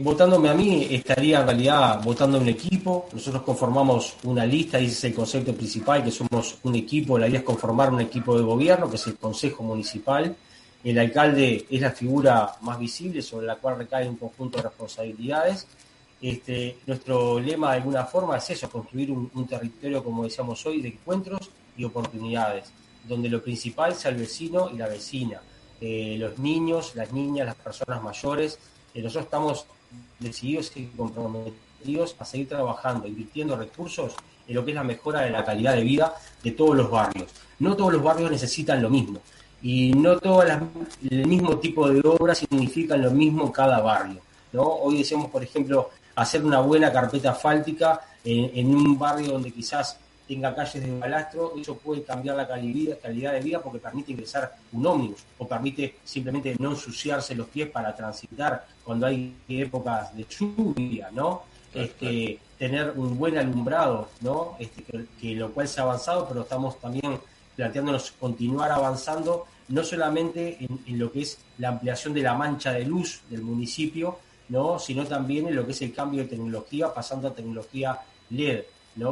Votándome 0.00 0.48
a 0.48 0.54
mí, 0.54 0.88
estaría 0.90 1.40
en 1.40 1.46
realidad 1.46 2.02
votando 2.02 2.38
un 2.38 2.48
equipo. 2.48 3.08
Nosotros 3.12 3.42
conformamos 3.42 4.16
una 4.24 4.44
lista, 4.44 4.80
y 4.80 4.86
ese 4.86 4.94
es 4.94 5.04
el 5.04 5.14
concepto 5.14 5.54
principal, 5.54 6.04
que 6.04 6.10
somos 6.10 6.58
un 6.62 6.74
equipo. 6.74 7.18
La 7.18 7.28
idea 7.28 7.38
es 7.38 7.44
conformar 7.44 7.90
un 7.90 8.00
equipo 8.00 8.36
de 8.36 8.42
gobierno, 8.42 8.90
que 8.90 8.96
es 8.96 9.06
el 9.06 9.16
Consejo 9.16 9.62
Municipal 9.62 10.34
el 10.84 10.98
alcalde 10.98 11.66
es 11.70 11.80
la 11.80 11.92
figura 11.92 12.56
más 12.62 12.78
visible 12.78 13.22
sobre 13.22 13.46
la 13.46 13.56
cual 13.56 13.78
recae 13.78 14.08
un 14.08 14.16
conjunto 14.16 14.58
de 14.58 14.64
responsabilidades. 14.64 15.66
Este, 16.20 16.78
nuestro 16.86 17.38
lema 17.38 17.70
de 17.70 17.76
alguna 17.78 18.04
forma 18.04 18.36
es 18.36 18.50
eso, 18.50 18.68
construir 18.68 19.10
un, 19.10 19.46
territorio, 19.46 20.02
como 20.02 20.24
decíamos 20.24 20.64
hoy, 20.66 20.80
de 20.80 20.88
encuentros 20.88 21.50
y 21.76 21.84
oportunidades, 21.84 22.72
donde 23.08 23.28
lo 23.28 23.42
principal 23.42 23.94
sea 23.94 24.10
el 24.10 24.16
vecino 24.18 24.70
y 24.70 24.76
la 24.76 24.88
vecina, 24.88 25.40
eh, 25.80 26.16
los 26.18 26.38
niños, 26.38 26.94
las 26.94 27.12
niñas, 27.12 27.46
las 27.46 27.56
personas 27.56 28.02
mayores. 28.02 28.58
Nosotros 28.94 29.24
estamos 29.24 29.66
decididos 30.18 30.72
y 30.76 30.86
comprometidos 30.86 32.16
a 32.18 32.24
seguir 32.24 32.48
trabajando, 32.48 33.06
invirtiendo 33.08 33.56
recursos 33.56 34.14
en 34.46 34.54
lo 34.54 34.64
que 34.64 34.72
es 34.72 34.74
la 34.74 34.84
mejora 34.84 35.20
de 35.20 35.30
la 35.30 35.44
calidad 35.44 35.74
de 35.74 35.82
vida 35.82 36.14
de 36.42 36.52
todos 36.52 36.76
los 36.76 36.90
barrios. 36.90 37.30
No 37.58 37.76
todos 37.76 37.92
los 37.92 38.02
barrios 38.02 38.30
necesitan 38.30 38.82
lo 38.82 38.90
mismo 38.90 39.20
y 39.62 39.92
no 39.92 40.18
todo 40.18 40.42
el 40.42 41.26
mismo 41.26 41.58
tipo 41.58 41.88
de 41.88 42.00
obras 42.06 42.38
significan 42.38 43.00
lo 43.00 43.10
mismo 43.10 43.44
en 43.44 43.52
cada 43.52 43.80
barrio. 43.80 44.20
Hoy 44.54 44.98
decimos, 44.98 45.30
por 45.30 45.42
ejemplo, 45.42 45.90
hacer 46.16 46.44
una 46.44 46.60
buena 46.60 46.92
carpeta 46.92 47.30
asfáltica 47.30 48.00
en, 48.24 48.74
un 48.74 48.98
barrio 48.98 49.32
donde 49.32 49.50
quizás 49.52 49.98
tenga 50.32 50.54
calles 50.54 50.82
de 50.82 50.98
balastro, 50.98 51.52
eso 51.60 51.76
puede 51.76 52.02
cambiar 52.02 52.36
la 52.36 52.48
calidad, 52.48 52.98
calidad 53.02 53.32
de 53.34 53.40
vida 53.40 53.60
porque 53.60 53.78
permite 53.78 54.12
ingresar 54.12 54.54
un 54.72 54.86
ómnibus 54.86 55.20
o 55.36 55.46
permite 55.46 55.96
simplemente 56.04 56.56
no 56.58 56.70
ensuciarse 56.70 57.34
los 57.34 57.48
pies 57.48 57.68
para 57.68 57.94
transitar 57.94 58.66
cuando 58.82 59.06
hay 59.06 59.34
épocas 59.48 60.16
de 60.16 60.24
lluvia, 60.24 61.10
¿no? 61.12 61.42
Este, 61.74 62.38
tener 62.58 62.94
un 62.96 63.18
buen 63.18 63.36
alumbrado, 63.36 64.08
¿no? 64.22 64.56
Este, 64.58 64.82
que, 65.20 65.34
lo 65.34 65.52
cual 65.52 65.68
se 65.68 65.80
ha 65.80 65.84
avanzado, 65.84 66.26
pero 66.28 66.42
estamos 66.42 66.80
también 66.80 67.18
planteándonos 67.54 68.12
continuar 68.12 68.72
avanzando 68.72 69.46
no 69.68 69.84
solamente 69.84 70.58
en, 70.60 70.98
lo 70.98 71.12
que 71.12 71.22
es 71.22 71.38
la 71.58 71.68
ampliación 71.68 72.14
de 72.14 72.22
la 72.22 72.34
mancha 72.34 72.72
de 72.72 72.84
luz 72.86 73.20
del 73.28 73.42
municipio, 73.42 74.18
¿no? 74.48 74.78
sino 74.78 75.06
también 75.06 75.46
en 75.48 75.56
lo 75.56 75.64
que 75.64 75.72
es 75.72 75.82
el 75.82 75.92
cambio 75.92 76.22
de 76.22 76.28
tecnología, 76.28 76.92
pasando 76.92 77.28
a 77.28 77.34
tecnología 77.34 77.98
LED, 78.30 78.64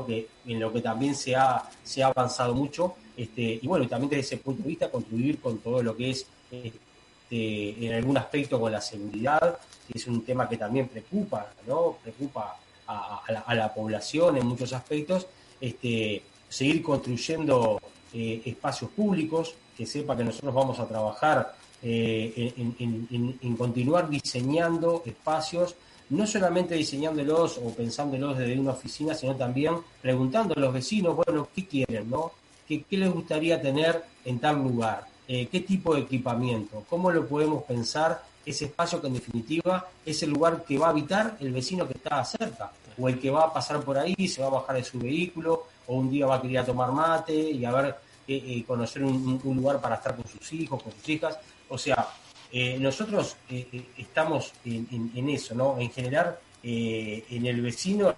que 0.07 0.29
en 0.47 0.61
lo 0.61 0.73
que 0.73 0.81
también 0.81 1.15
se 1.15 1.35
ha, 1.35 1.63
se 1.83 2.03
ha 2.03 2.07
avanzado 2.09 2.55
mucho. 2.55 2.95
Este, 3.17 3.59
y 3.63 3.67
bueno, 3.67 3.87
también 3.89 4.11
desde 4.11 4.21
ese 4.21 4.37
punto 4.39 4.63
de 4.63 4.69
vista, 4.69 4.91
contribuir 4.91 5.41
con 5.41 5.59
todo 5.59 5.83
lo 5.83 5.97
que 5.97 6.11
es 6.11 6.27
este, 6.51 7.87
en 7.87 7.93
algún 7.95 8.17
aspecto 8.17 8.61
con 8.61 8.73
la 8.73 8.81
seguridad, 8.81 9.59
que 9.87 9.99
es 9.99 10.07
un 10.07 10.25
tema 10.25 10.49
que 10.49 10.57
también 10.57 10.89
preocupa, 10.89 11.53
¿no? 11.67 11.99
preocupa 12.03 12.57
a, 12.87 13.55
la, 13.55 13.73
población 13.73 14.37
en 14.37 14.47
muchos 14.47 14.73
aspectos. 14.73 15.27
Este, 15.61 16.23
seguir 16.49 16.83
construyendo 16.83 17.81
eh, 18.13 18.43
espacios 18.45 18.91
públicos, 18.91 19.55
que 19.77 19.87
sepa 19.87 20.17
que 20.17 20.25
nosotros 20.25 20.53
vamos 20.53 20.79
a 20.79 20.87
trabajar 20.87 21.55
eh, 21.83 22.53
en, 22.57 23.57
continuar 23.57 24.11
diseñando 24.11 25.03
espacios, 25.07 25.75
no 26.11 26.27
solamente 26.27 26.75
diseñándolos 26.75 27.59
o 27.59 27.73
pensándolos 27.73 28.37
desde 28.37 28.59
una 28.59 28.73
oficina, 28.73 29.15
sino 29.15 29.35
también 29.37 29.77
preguntando 30.03 30.55
a 30.57 30.61
los 30.61 30.73
vecinos, 30.73 31.17
bueno, 31.17 31.49
¿qué 31.55 31.67
quieren? 31.67 32.11
No? 32.11 32.33
¿Qué, 32.67 32.85
les 32.91 33.13
gustaría 33.13 33.61
tener 33.61 34.05
en 34.25 34.39
tal 34.39 34.57
lugar? 34.57 35.07
Eh, 35.27 35.49
¿Qué 35.51 35.61
tipo 35.61 35.95
de 35.95 36.03
equipamiento? 36.03 36.85
¿Cómo 36.89 37.11
lo 37.11 37.27
podemos 37.27 37.63
pensar? 37.65 38.23
Ese 38.45 38.67
espacio 38.67 39.01
que 39.01 39.07
en 39.07 39.15
definitiva 39.15 39.89
es 40.05 40.23
el 40.23 40.31
lugar 40.31 40.65
que 40.65 40.79
va 40.79 40.87
a 40.87 40.91
habitar 40.91 41.37
el 41.41 41.53
vecino 41.53 41.87
que 41.87 41.95
está 41.95 42.25
cerca, 42.25 42.73
o 42.99 43.09
el 43.09 43.19
que 43.19 43.31
va 43.31 43.45
a 43.45 43.53
pasar 43.53 43.81
por 43.81 43.97
ahí, 43.97 44.29
se 44.29 44.43
va 44.43 44.49
a 44.49 44.51
bajar 44.51 44.77
de 44.77 44.85
su 44.85 44.99
vehículo, 44.99 45.67
o 45.87 45.95
un 45.95 46.11
día 46.11 46.27
va 46.27 46.37
a 46.37 46.43
querer 46.43 46.65
tomar 46.65 46.91
mate 46.91 47.35
y 47.35 47.65
a 47.65 47.71
ver 47.71 47.97
eh, 48.27 48.65
conocer 48.67 49.03
un, 49.05 49.41
lugar 49.43 49.81
para 49.81 49.97
estar 49.97 50.15
con 50.17 50.27
sus 50.27 50.53
hijos, 50.53 50.83
con 50.83 50.93
sus 50.93 51.09
hijas. 51.09 51.39
O 51.69 51.79
sea, 51.79 52.09
eh, 52.53 52.79
nosotros 52.79 53.37
eh, 53.49 53.85
estamos 53.97 54.53
en, 54.65 55.29
eso, 55.29 55.55
¿no? 55.55 55.79
En 55.79 55.91
generar 55.91 56.41
en 56.63 57.47
el 57.47 57.61
vecino 57.63 58.15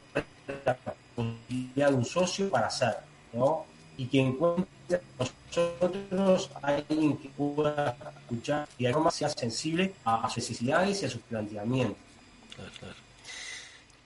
la 0.65 0.77
posibilidad 1.15 1.91
de 1.91 1.95
un 1.95 2.05
socio 2.05 2.51
para 2.51 2.67
hacer, 2.67 2.97
¿no? 3.33 3.67
Y 3.97 4.07
que 4.07 4.21
encuentre 4.21 5.01
nosotros 5.19 6.51
alguien 6.61 7.17
que 7.19 7.29
pueda 7.29 7.97
escuchar 8.21 8.69
y 8.79 8.87
además 8.87 9.15
sea 9.15 9.29
sensible 9.29 9.93
a, 10.05 10.29
sus 10.29 10.39
necesidades 10.39 11.03
y 11.03 11.07
a 11.07 11.11
sus 11.11 11.21
planteamientos. 11.23 11.97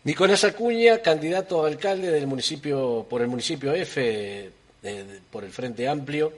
Nicolás 0.05 0.45
Acuña, 0.45 1.03
candidato 1.03 1.65
a 1.65 1.69
alcalde 1.69 2.11
del 2.11 2.27
municipio 2.27 3.07
por 3.09 3.23
el 3.23 3.29
municipio 3.29 3.73
F 3.73 4.51
por 5.31 5.45
el 5.45 5.51
Frente 5.51 5.89
Amplio. 5.89 6.33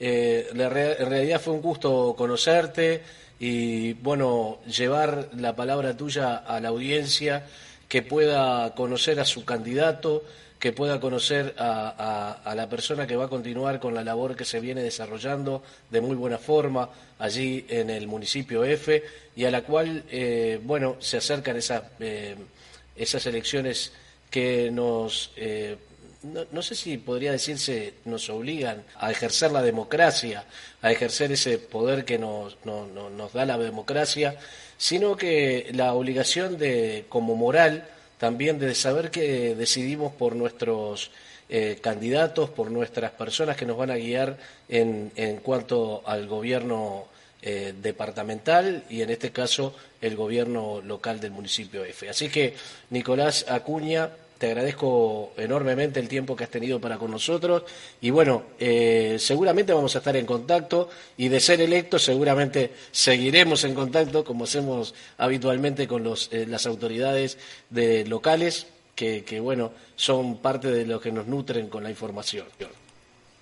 Eh, 0.00 0.48
en 0.52 1.08
realidad 1.08 1.40
fue 1.40 1.54
un 1.54 1.62
gusto 1.62 2.14
conocerte 2.16 3.02
y, 3.40 3.94
bueno, 3.94 4.58
llevar 4.66 5.30
la 5.36 5.54
palabra 5.56 5.96
tuya 5.96 6.36
a 6.36 6.60
la 6.60 6.68
audiencia, 6.68 7.46
que 7.88 8.02
pueda 8.02 8.74
conocer 8.74 9.18
a 9.18 9.24
su 9.24 9.44
candidato, 9.44 10.24
que 10.58 10.72
pueda 10.72 11.00
conocer 11.00 11.54
a, 11.58 12.52
la 12.54 12.68
persona 12.68 13.06
que 13.06 13.16
va 13.16 13.26
a 13.26 13.28
continuar 13.28 13.80
con 13.80 13.94
la 13.94 14.02
labor 14.02 14.36
que 14.36 14.44
se 14.44 14.60
viene 14.60 14.82
desarrollando 14.82 15.62
de 15.88 16.00
muy 16.00 16.16
buena 16.16 16.38
forma 16.38 16.90
allí 17.18 17.64
en 17.68 17.90
el 17.90 18.08
municipio 18.08 18.64
F 18.64 19.02
y 19.36 19.44
a 19.44 19.50
la 19.50 19.62
cual, 19.62 20.04
eh, 20.10 20.60
bueno, 20.62 20.96
se 20.98 21.18
acercan 21.18 21.56
esas, 21.56 21.84
eh, 22.00 22.36
esas 22.96 23.24
elecciones 23.26 23.92
que 24.30 24.70
nos 24.70 25.30
no, 26.22 26.62
sé 26.62 26.74
si 26.74 26.98
podría 26.98 27.32
decirse, 27.32 27.94
nos 28.04 28.28
obligan 28.28 28.82
a 28.96 29.10
ejercer 29.10 29.52
la 29.52 29.62
democracia, 29.62 30.44
a 30.82 30.90
ejercer 30.90 31.32
ese 31.32 31.58
poder 31.58 32.04
que 32.04 32.18
nos, 32.18 32.56
nos 32.64 33.32
da 33.32 33.46
la 33.46 33.58
democracia, 33.58 34.36
sino 34.76 35.16
que 35.16 35.70
la 35.74 35.94
obligación 35.94 36.58
de, 36.58 37.04
como 37.08 37.36
moral, 37.36 37.88
también 38.18 38.58
de 38.58 38.74
saber 38.74 39.10
que 39.10 39.54
decidimos 39.54 40.12
por 40.12 40.34
nuestros 40.34 41.10
eh, 41.48 41.78
candidatos, 41.80 42.50
por 42.50 42.70
nuestras 42.70 43.12
personas 43.12 43.56
que 43.56 43.66
nos 43.66 43.76
van 43.76 43.90
a 43.90 43.96
guiar 43.96 44.36
en, 44.68 45.12
en 45.14 45.36
cuanto 45.36 46.02
al 46.04 46.26
gobierno 46.26 47.06
eh, 47.40 47.72
departamental 47.80 48.82
y 48.90 49.02
en 49.02 49.10
este 49.10 49.30
caso 49.30 49.72
el 50.00 50.16
gobierno 50.16 50.80
local 50.80 51.20
del 51.20 51.30
municipio 51.30 51.84
F. 51.84 52.08
Así 52.08 52.28
que, 52.28 52.56
Nicolás 52.90 53.46
Acuña, 53.48 54.10
te 54.38 54.46
agradezco 54.46 55.32
enormemente 55.36 56.00
el 56.00 56.08
tiempo 56.08 56.36
que 56.36 56.44
has 56.44 56.50
tenido 56.50 56.80
para 56.80 56.96
con 56.96 57.10
nosotros 57.10 57.64
y 58.00 58.10
bueno, 58.10 58.44
eh, 58.58 59.16
seguramente 59.18 59.72
vamos 59.72 59.94
a 59.94 59.98
estar 59.98 60.16
en 60.16 60.26
contacto 60.26 60.88
y 61.16 61.28
de 61.28 61.40
ser 61.40 61.60
electos 61.60 62.04
seguramente 62.04 62.72
seguiremos 62.92 63.64
en 63.64 63.74
contacto 63.74 64.24
como 64.24 64.44
hacemos 64.44 64.94
habitualmente 65.18 65.88
con 65.88 66.04
los, 66.04 66.32
eh, 66.32 66.46
las 66.46 66.66
autoridades 66.66 67.38
de 67.68 68.06
locales 68.06 68.68
que, 68.94 69.24
que, 69.24 69.38
bueno, 69.40 69.72
son 69.94 70.38
parte 70.38 70.70
de 70.70 70.86
lo 70.86 71.00
que 71.00 71.12
nos 71.12 71.26
nutren 71.26 71.68
con 71.68 71.84
la 71.84 71.90
información. 71.90 72.46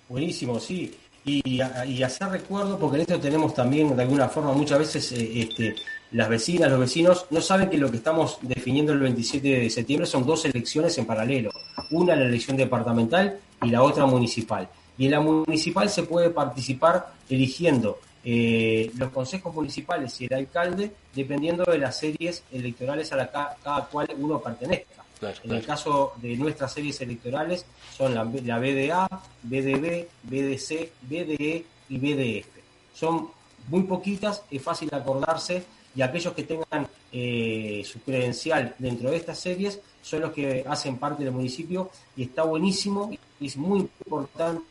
Buenísimo, 0.07 0.59
sí. 0.59 0.95
Y, 1.25 1.59
hacer 2.03 2.29
recuerdo, 2.29 2.79
porque 2.79 2.95
en 2.95 3.01
esto 3.01 3.19
tenemos 3.19 3.53
también 3.53 3.95
de 3.95 4.03
alguna 4.03 4.29
forma 4.29 4.53
muchas 4.53 4.79
veces 4.79 5.11
eh, 5.11 5.41
este, 5.41 5.75
las 6.11 6.29
vecinas, 6.29 6.69
los 6.69 6.79
vecinos 6.79 7.25
no 7.31 7.41
saben 7.41 7.69
que 7.69 7.77
lo 7.77 7.91
que 7.91 7.97
estamos 7.97 8.37
definiendo 8.41 8.93
el 8.93 8.99
27 8.99 9.47
de 9.47 9.69
septiembre 9.69 10.05
son 10.05 10.25
dos 10.25 10.45
elecciones 10.45 10.97
en 10.97 11.05
paralelo. 11.05 11.51
Una 11.91 12.15
la 12.15 12.25
elección 12.25 12.55
departamental 12.55 13.39
y 13.61 13.69
la 13.69 13.83
otra 13.83 14.05
municipal. 14.05 14.69
Y 14.97 15.05
en 15.05 15.11
la 15.11 15.19
municipal 15.19 15.89
se 15.89 16.03
puede 16.03 16.29
participar 16.29 17.13
eligiendo 17.29 17.99
eh, 18.23 18.91
los 18.97 19.11
consejos 19.11 19.53
municipales 19.53 20.19
y 20.21 20.25
el 20.25 20.33
alcalde 20.33 20.91
dependiendo 21.13 21.63
de 21.63 21.77
las 21.77 21.97
series 21.97 22.43
electorales 22.51 23.11
a 23.11 23.17
la 23.17 23.29
cada 23.29 23.85
cual 23.85 24.07
uno 24.17 24.39
pertenezca. 24.41 25.03
en 25.43 25.51
el 25.51 25.65
caso 25.65 26.13
de 26.17 26.35
nuestras 26.35 26.73
series 26.73 26.99
electorales 27.01 27.65
son 27.95 28.15
la, 28.15 28.23
la 28.43 28.59
BDA, 28.59 29.07
BDB, 29.43 30.07
BDC, 30.23 30.91
BDE 31.01 31.65
y 31.89 31.97
BDF. 31.97 32.47
Son 32.93 33.29
muy 33.67 33.83
poquitas, 33.83 34.43
es 34.49 34.61
fácil 34.61 34.89
acordarse 34.93 35.63
y 35.97 36.03
aquellos 36.03 36.33
que 36.33 36.43
tengan 36.43 36.87
eh, 37.11 37.81
su 37.83 37.99
credencial 38.01 38.75
dentro 38.77 39.09
de 39.09 39.17
estas 39.17 39.39
series 39.39 39.81
son 40.03 40.21
los 40.21 40.31
que 40.31 40.63
hacen 40.69 40.97
parte 40.97 41.23
del 41.23 41.33
municipio 41.33 41.89
y 42.15 42.23
está 42.23 42.43
buenísimo 42.43 43.09
y 43.39 43.45
es 43.47 43.57
muy 43.57 43.79
importante 43.79 44.61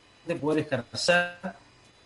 poder 0.40 0.64
ejercer 0.64 1.36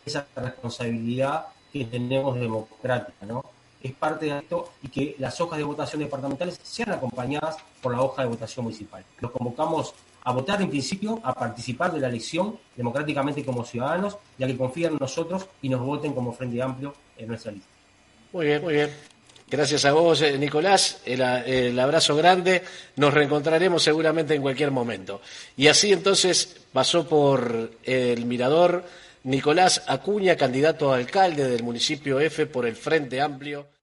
esa 0.07 0.27
responsabilidad 0.35 1.49
que 1.71 1.85
tenemos 1.85 2.41
democrática, 2.41 3.27
¿no? 3.27 3.45
Es 3.83 3.93
parte 3.93 4.25
de 4.27 4.39
esto 4.39 4.73
y 4.83 4.89
que 4.89 5.17
las 5.19 5.39
hojas 5.39 5.59
de 5.59 5.65
votación 5.65 6.01
departamentales 6.01 6.59
sean 6.63 6.93
acompañadas 6.93 7.59
por 7.83 7.93
la 7.93 8.01
hoja 8.01 8.23
de 8.23 8.29
votación 8.29 8.65
municipal. 8.65 9.05
Los 9.21 9.31
convocamos 9.33 9.93
a 10.23 10.33
votar 10.33 10.63
en 10.63 10.71
principio, 10.71 11.21
a 11.23 11.35
participar 11.35 11.93
de 11.93 12.01
la 12.01 12.09
elección 12.09 12.59
democráticamente 12.75 13.45
como 13.45 13.65
ciudadanos 13.67 14.17
y 14.39 14.45
a 14.45 14.47
que 14.47 14.57
confíen 14.57 14.93
en 14.93 14.99
nosotros 14.99 15.47
y 15.61 15.69
nos 15.69 15.81
voten 15.81 16.15
como 16.15 16.33
Frente 16.33 16.63
Amplio 16.63 16.95
en 17.19 17.29
nuestra 17.29 17.53
lista. 17.53 17.80
Muy 18.33 18.47
bien, 18.47 18.63
muy 18.63 18.75
bien. 18.75 18.91
Gracias 19.51 19.85
a 19.85 19.93
vos, 19.93 20.23
eh, 20.23 20.39
Nicolás. 20.39 21.01
El, 21.05 21.79
abrazo 21.81 22.15
grande. 22.15 22.63
Nos 22.95 23.13
reencontraremos 23.13 23.83
seguramente 23.83 24.35
en 24.35 24.43
cualquier 24.43 24.71
momento. 24.71 25.21
Y 25.57 25.67
así 25.67 25.93
entonces 25.93 26.57
pasó 26.73 27.09
por 27.09 27.73
el 27.83 28.25
Mirador 28.27 28.85
Nicolás 29.25 29.83
Acuña, 29.89 30.37
candidato 30.37 30.93
a 30.93 30.97
alcalde 30.97 31.49
del 31.49 31.65
municipio 31.65 32.21
F 32.21 32.47
por 32.47 32.65
el 32.67 32.77
Frente 32.77 33.21
Amplio. 33.21 33.67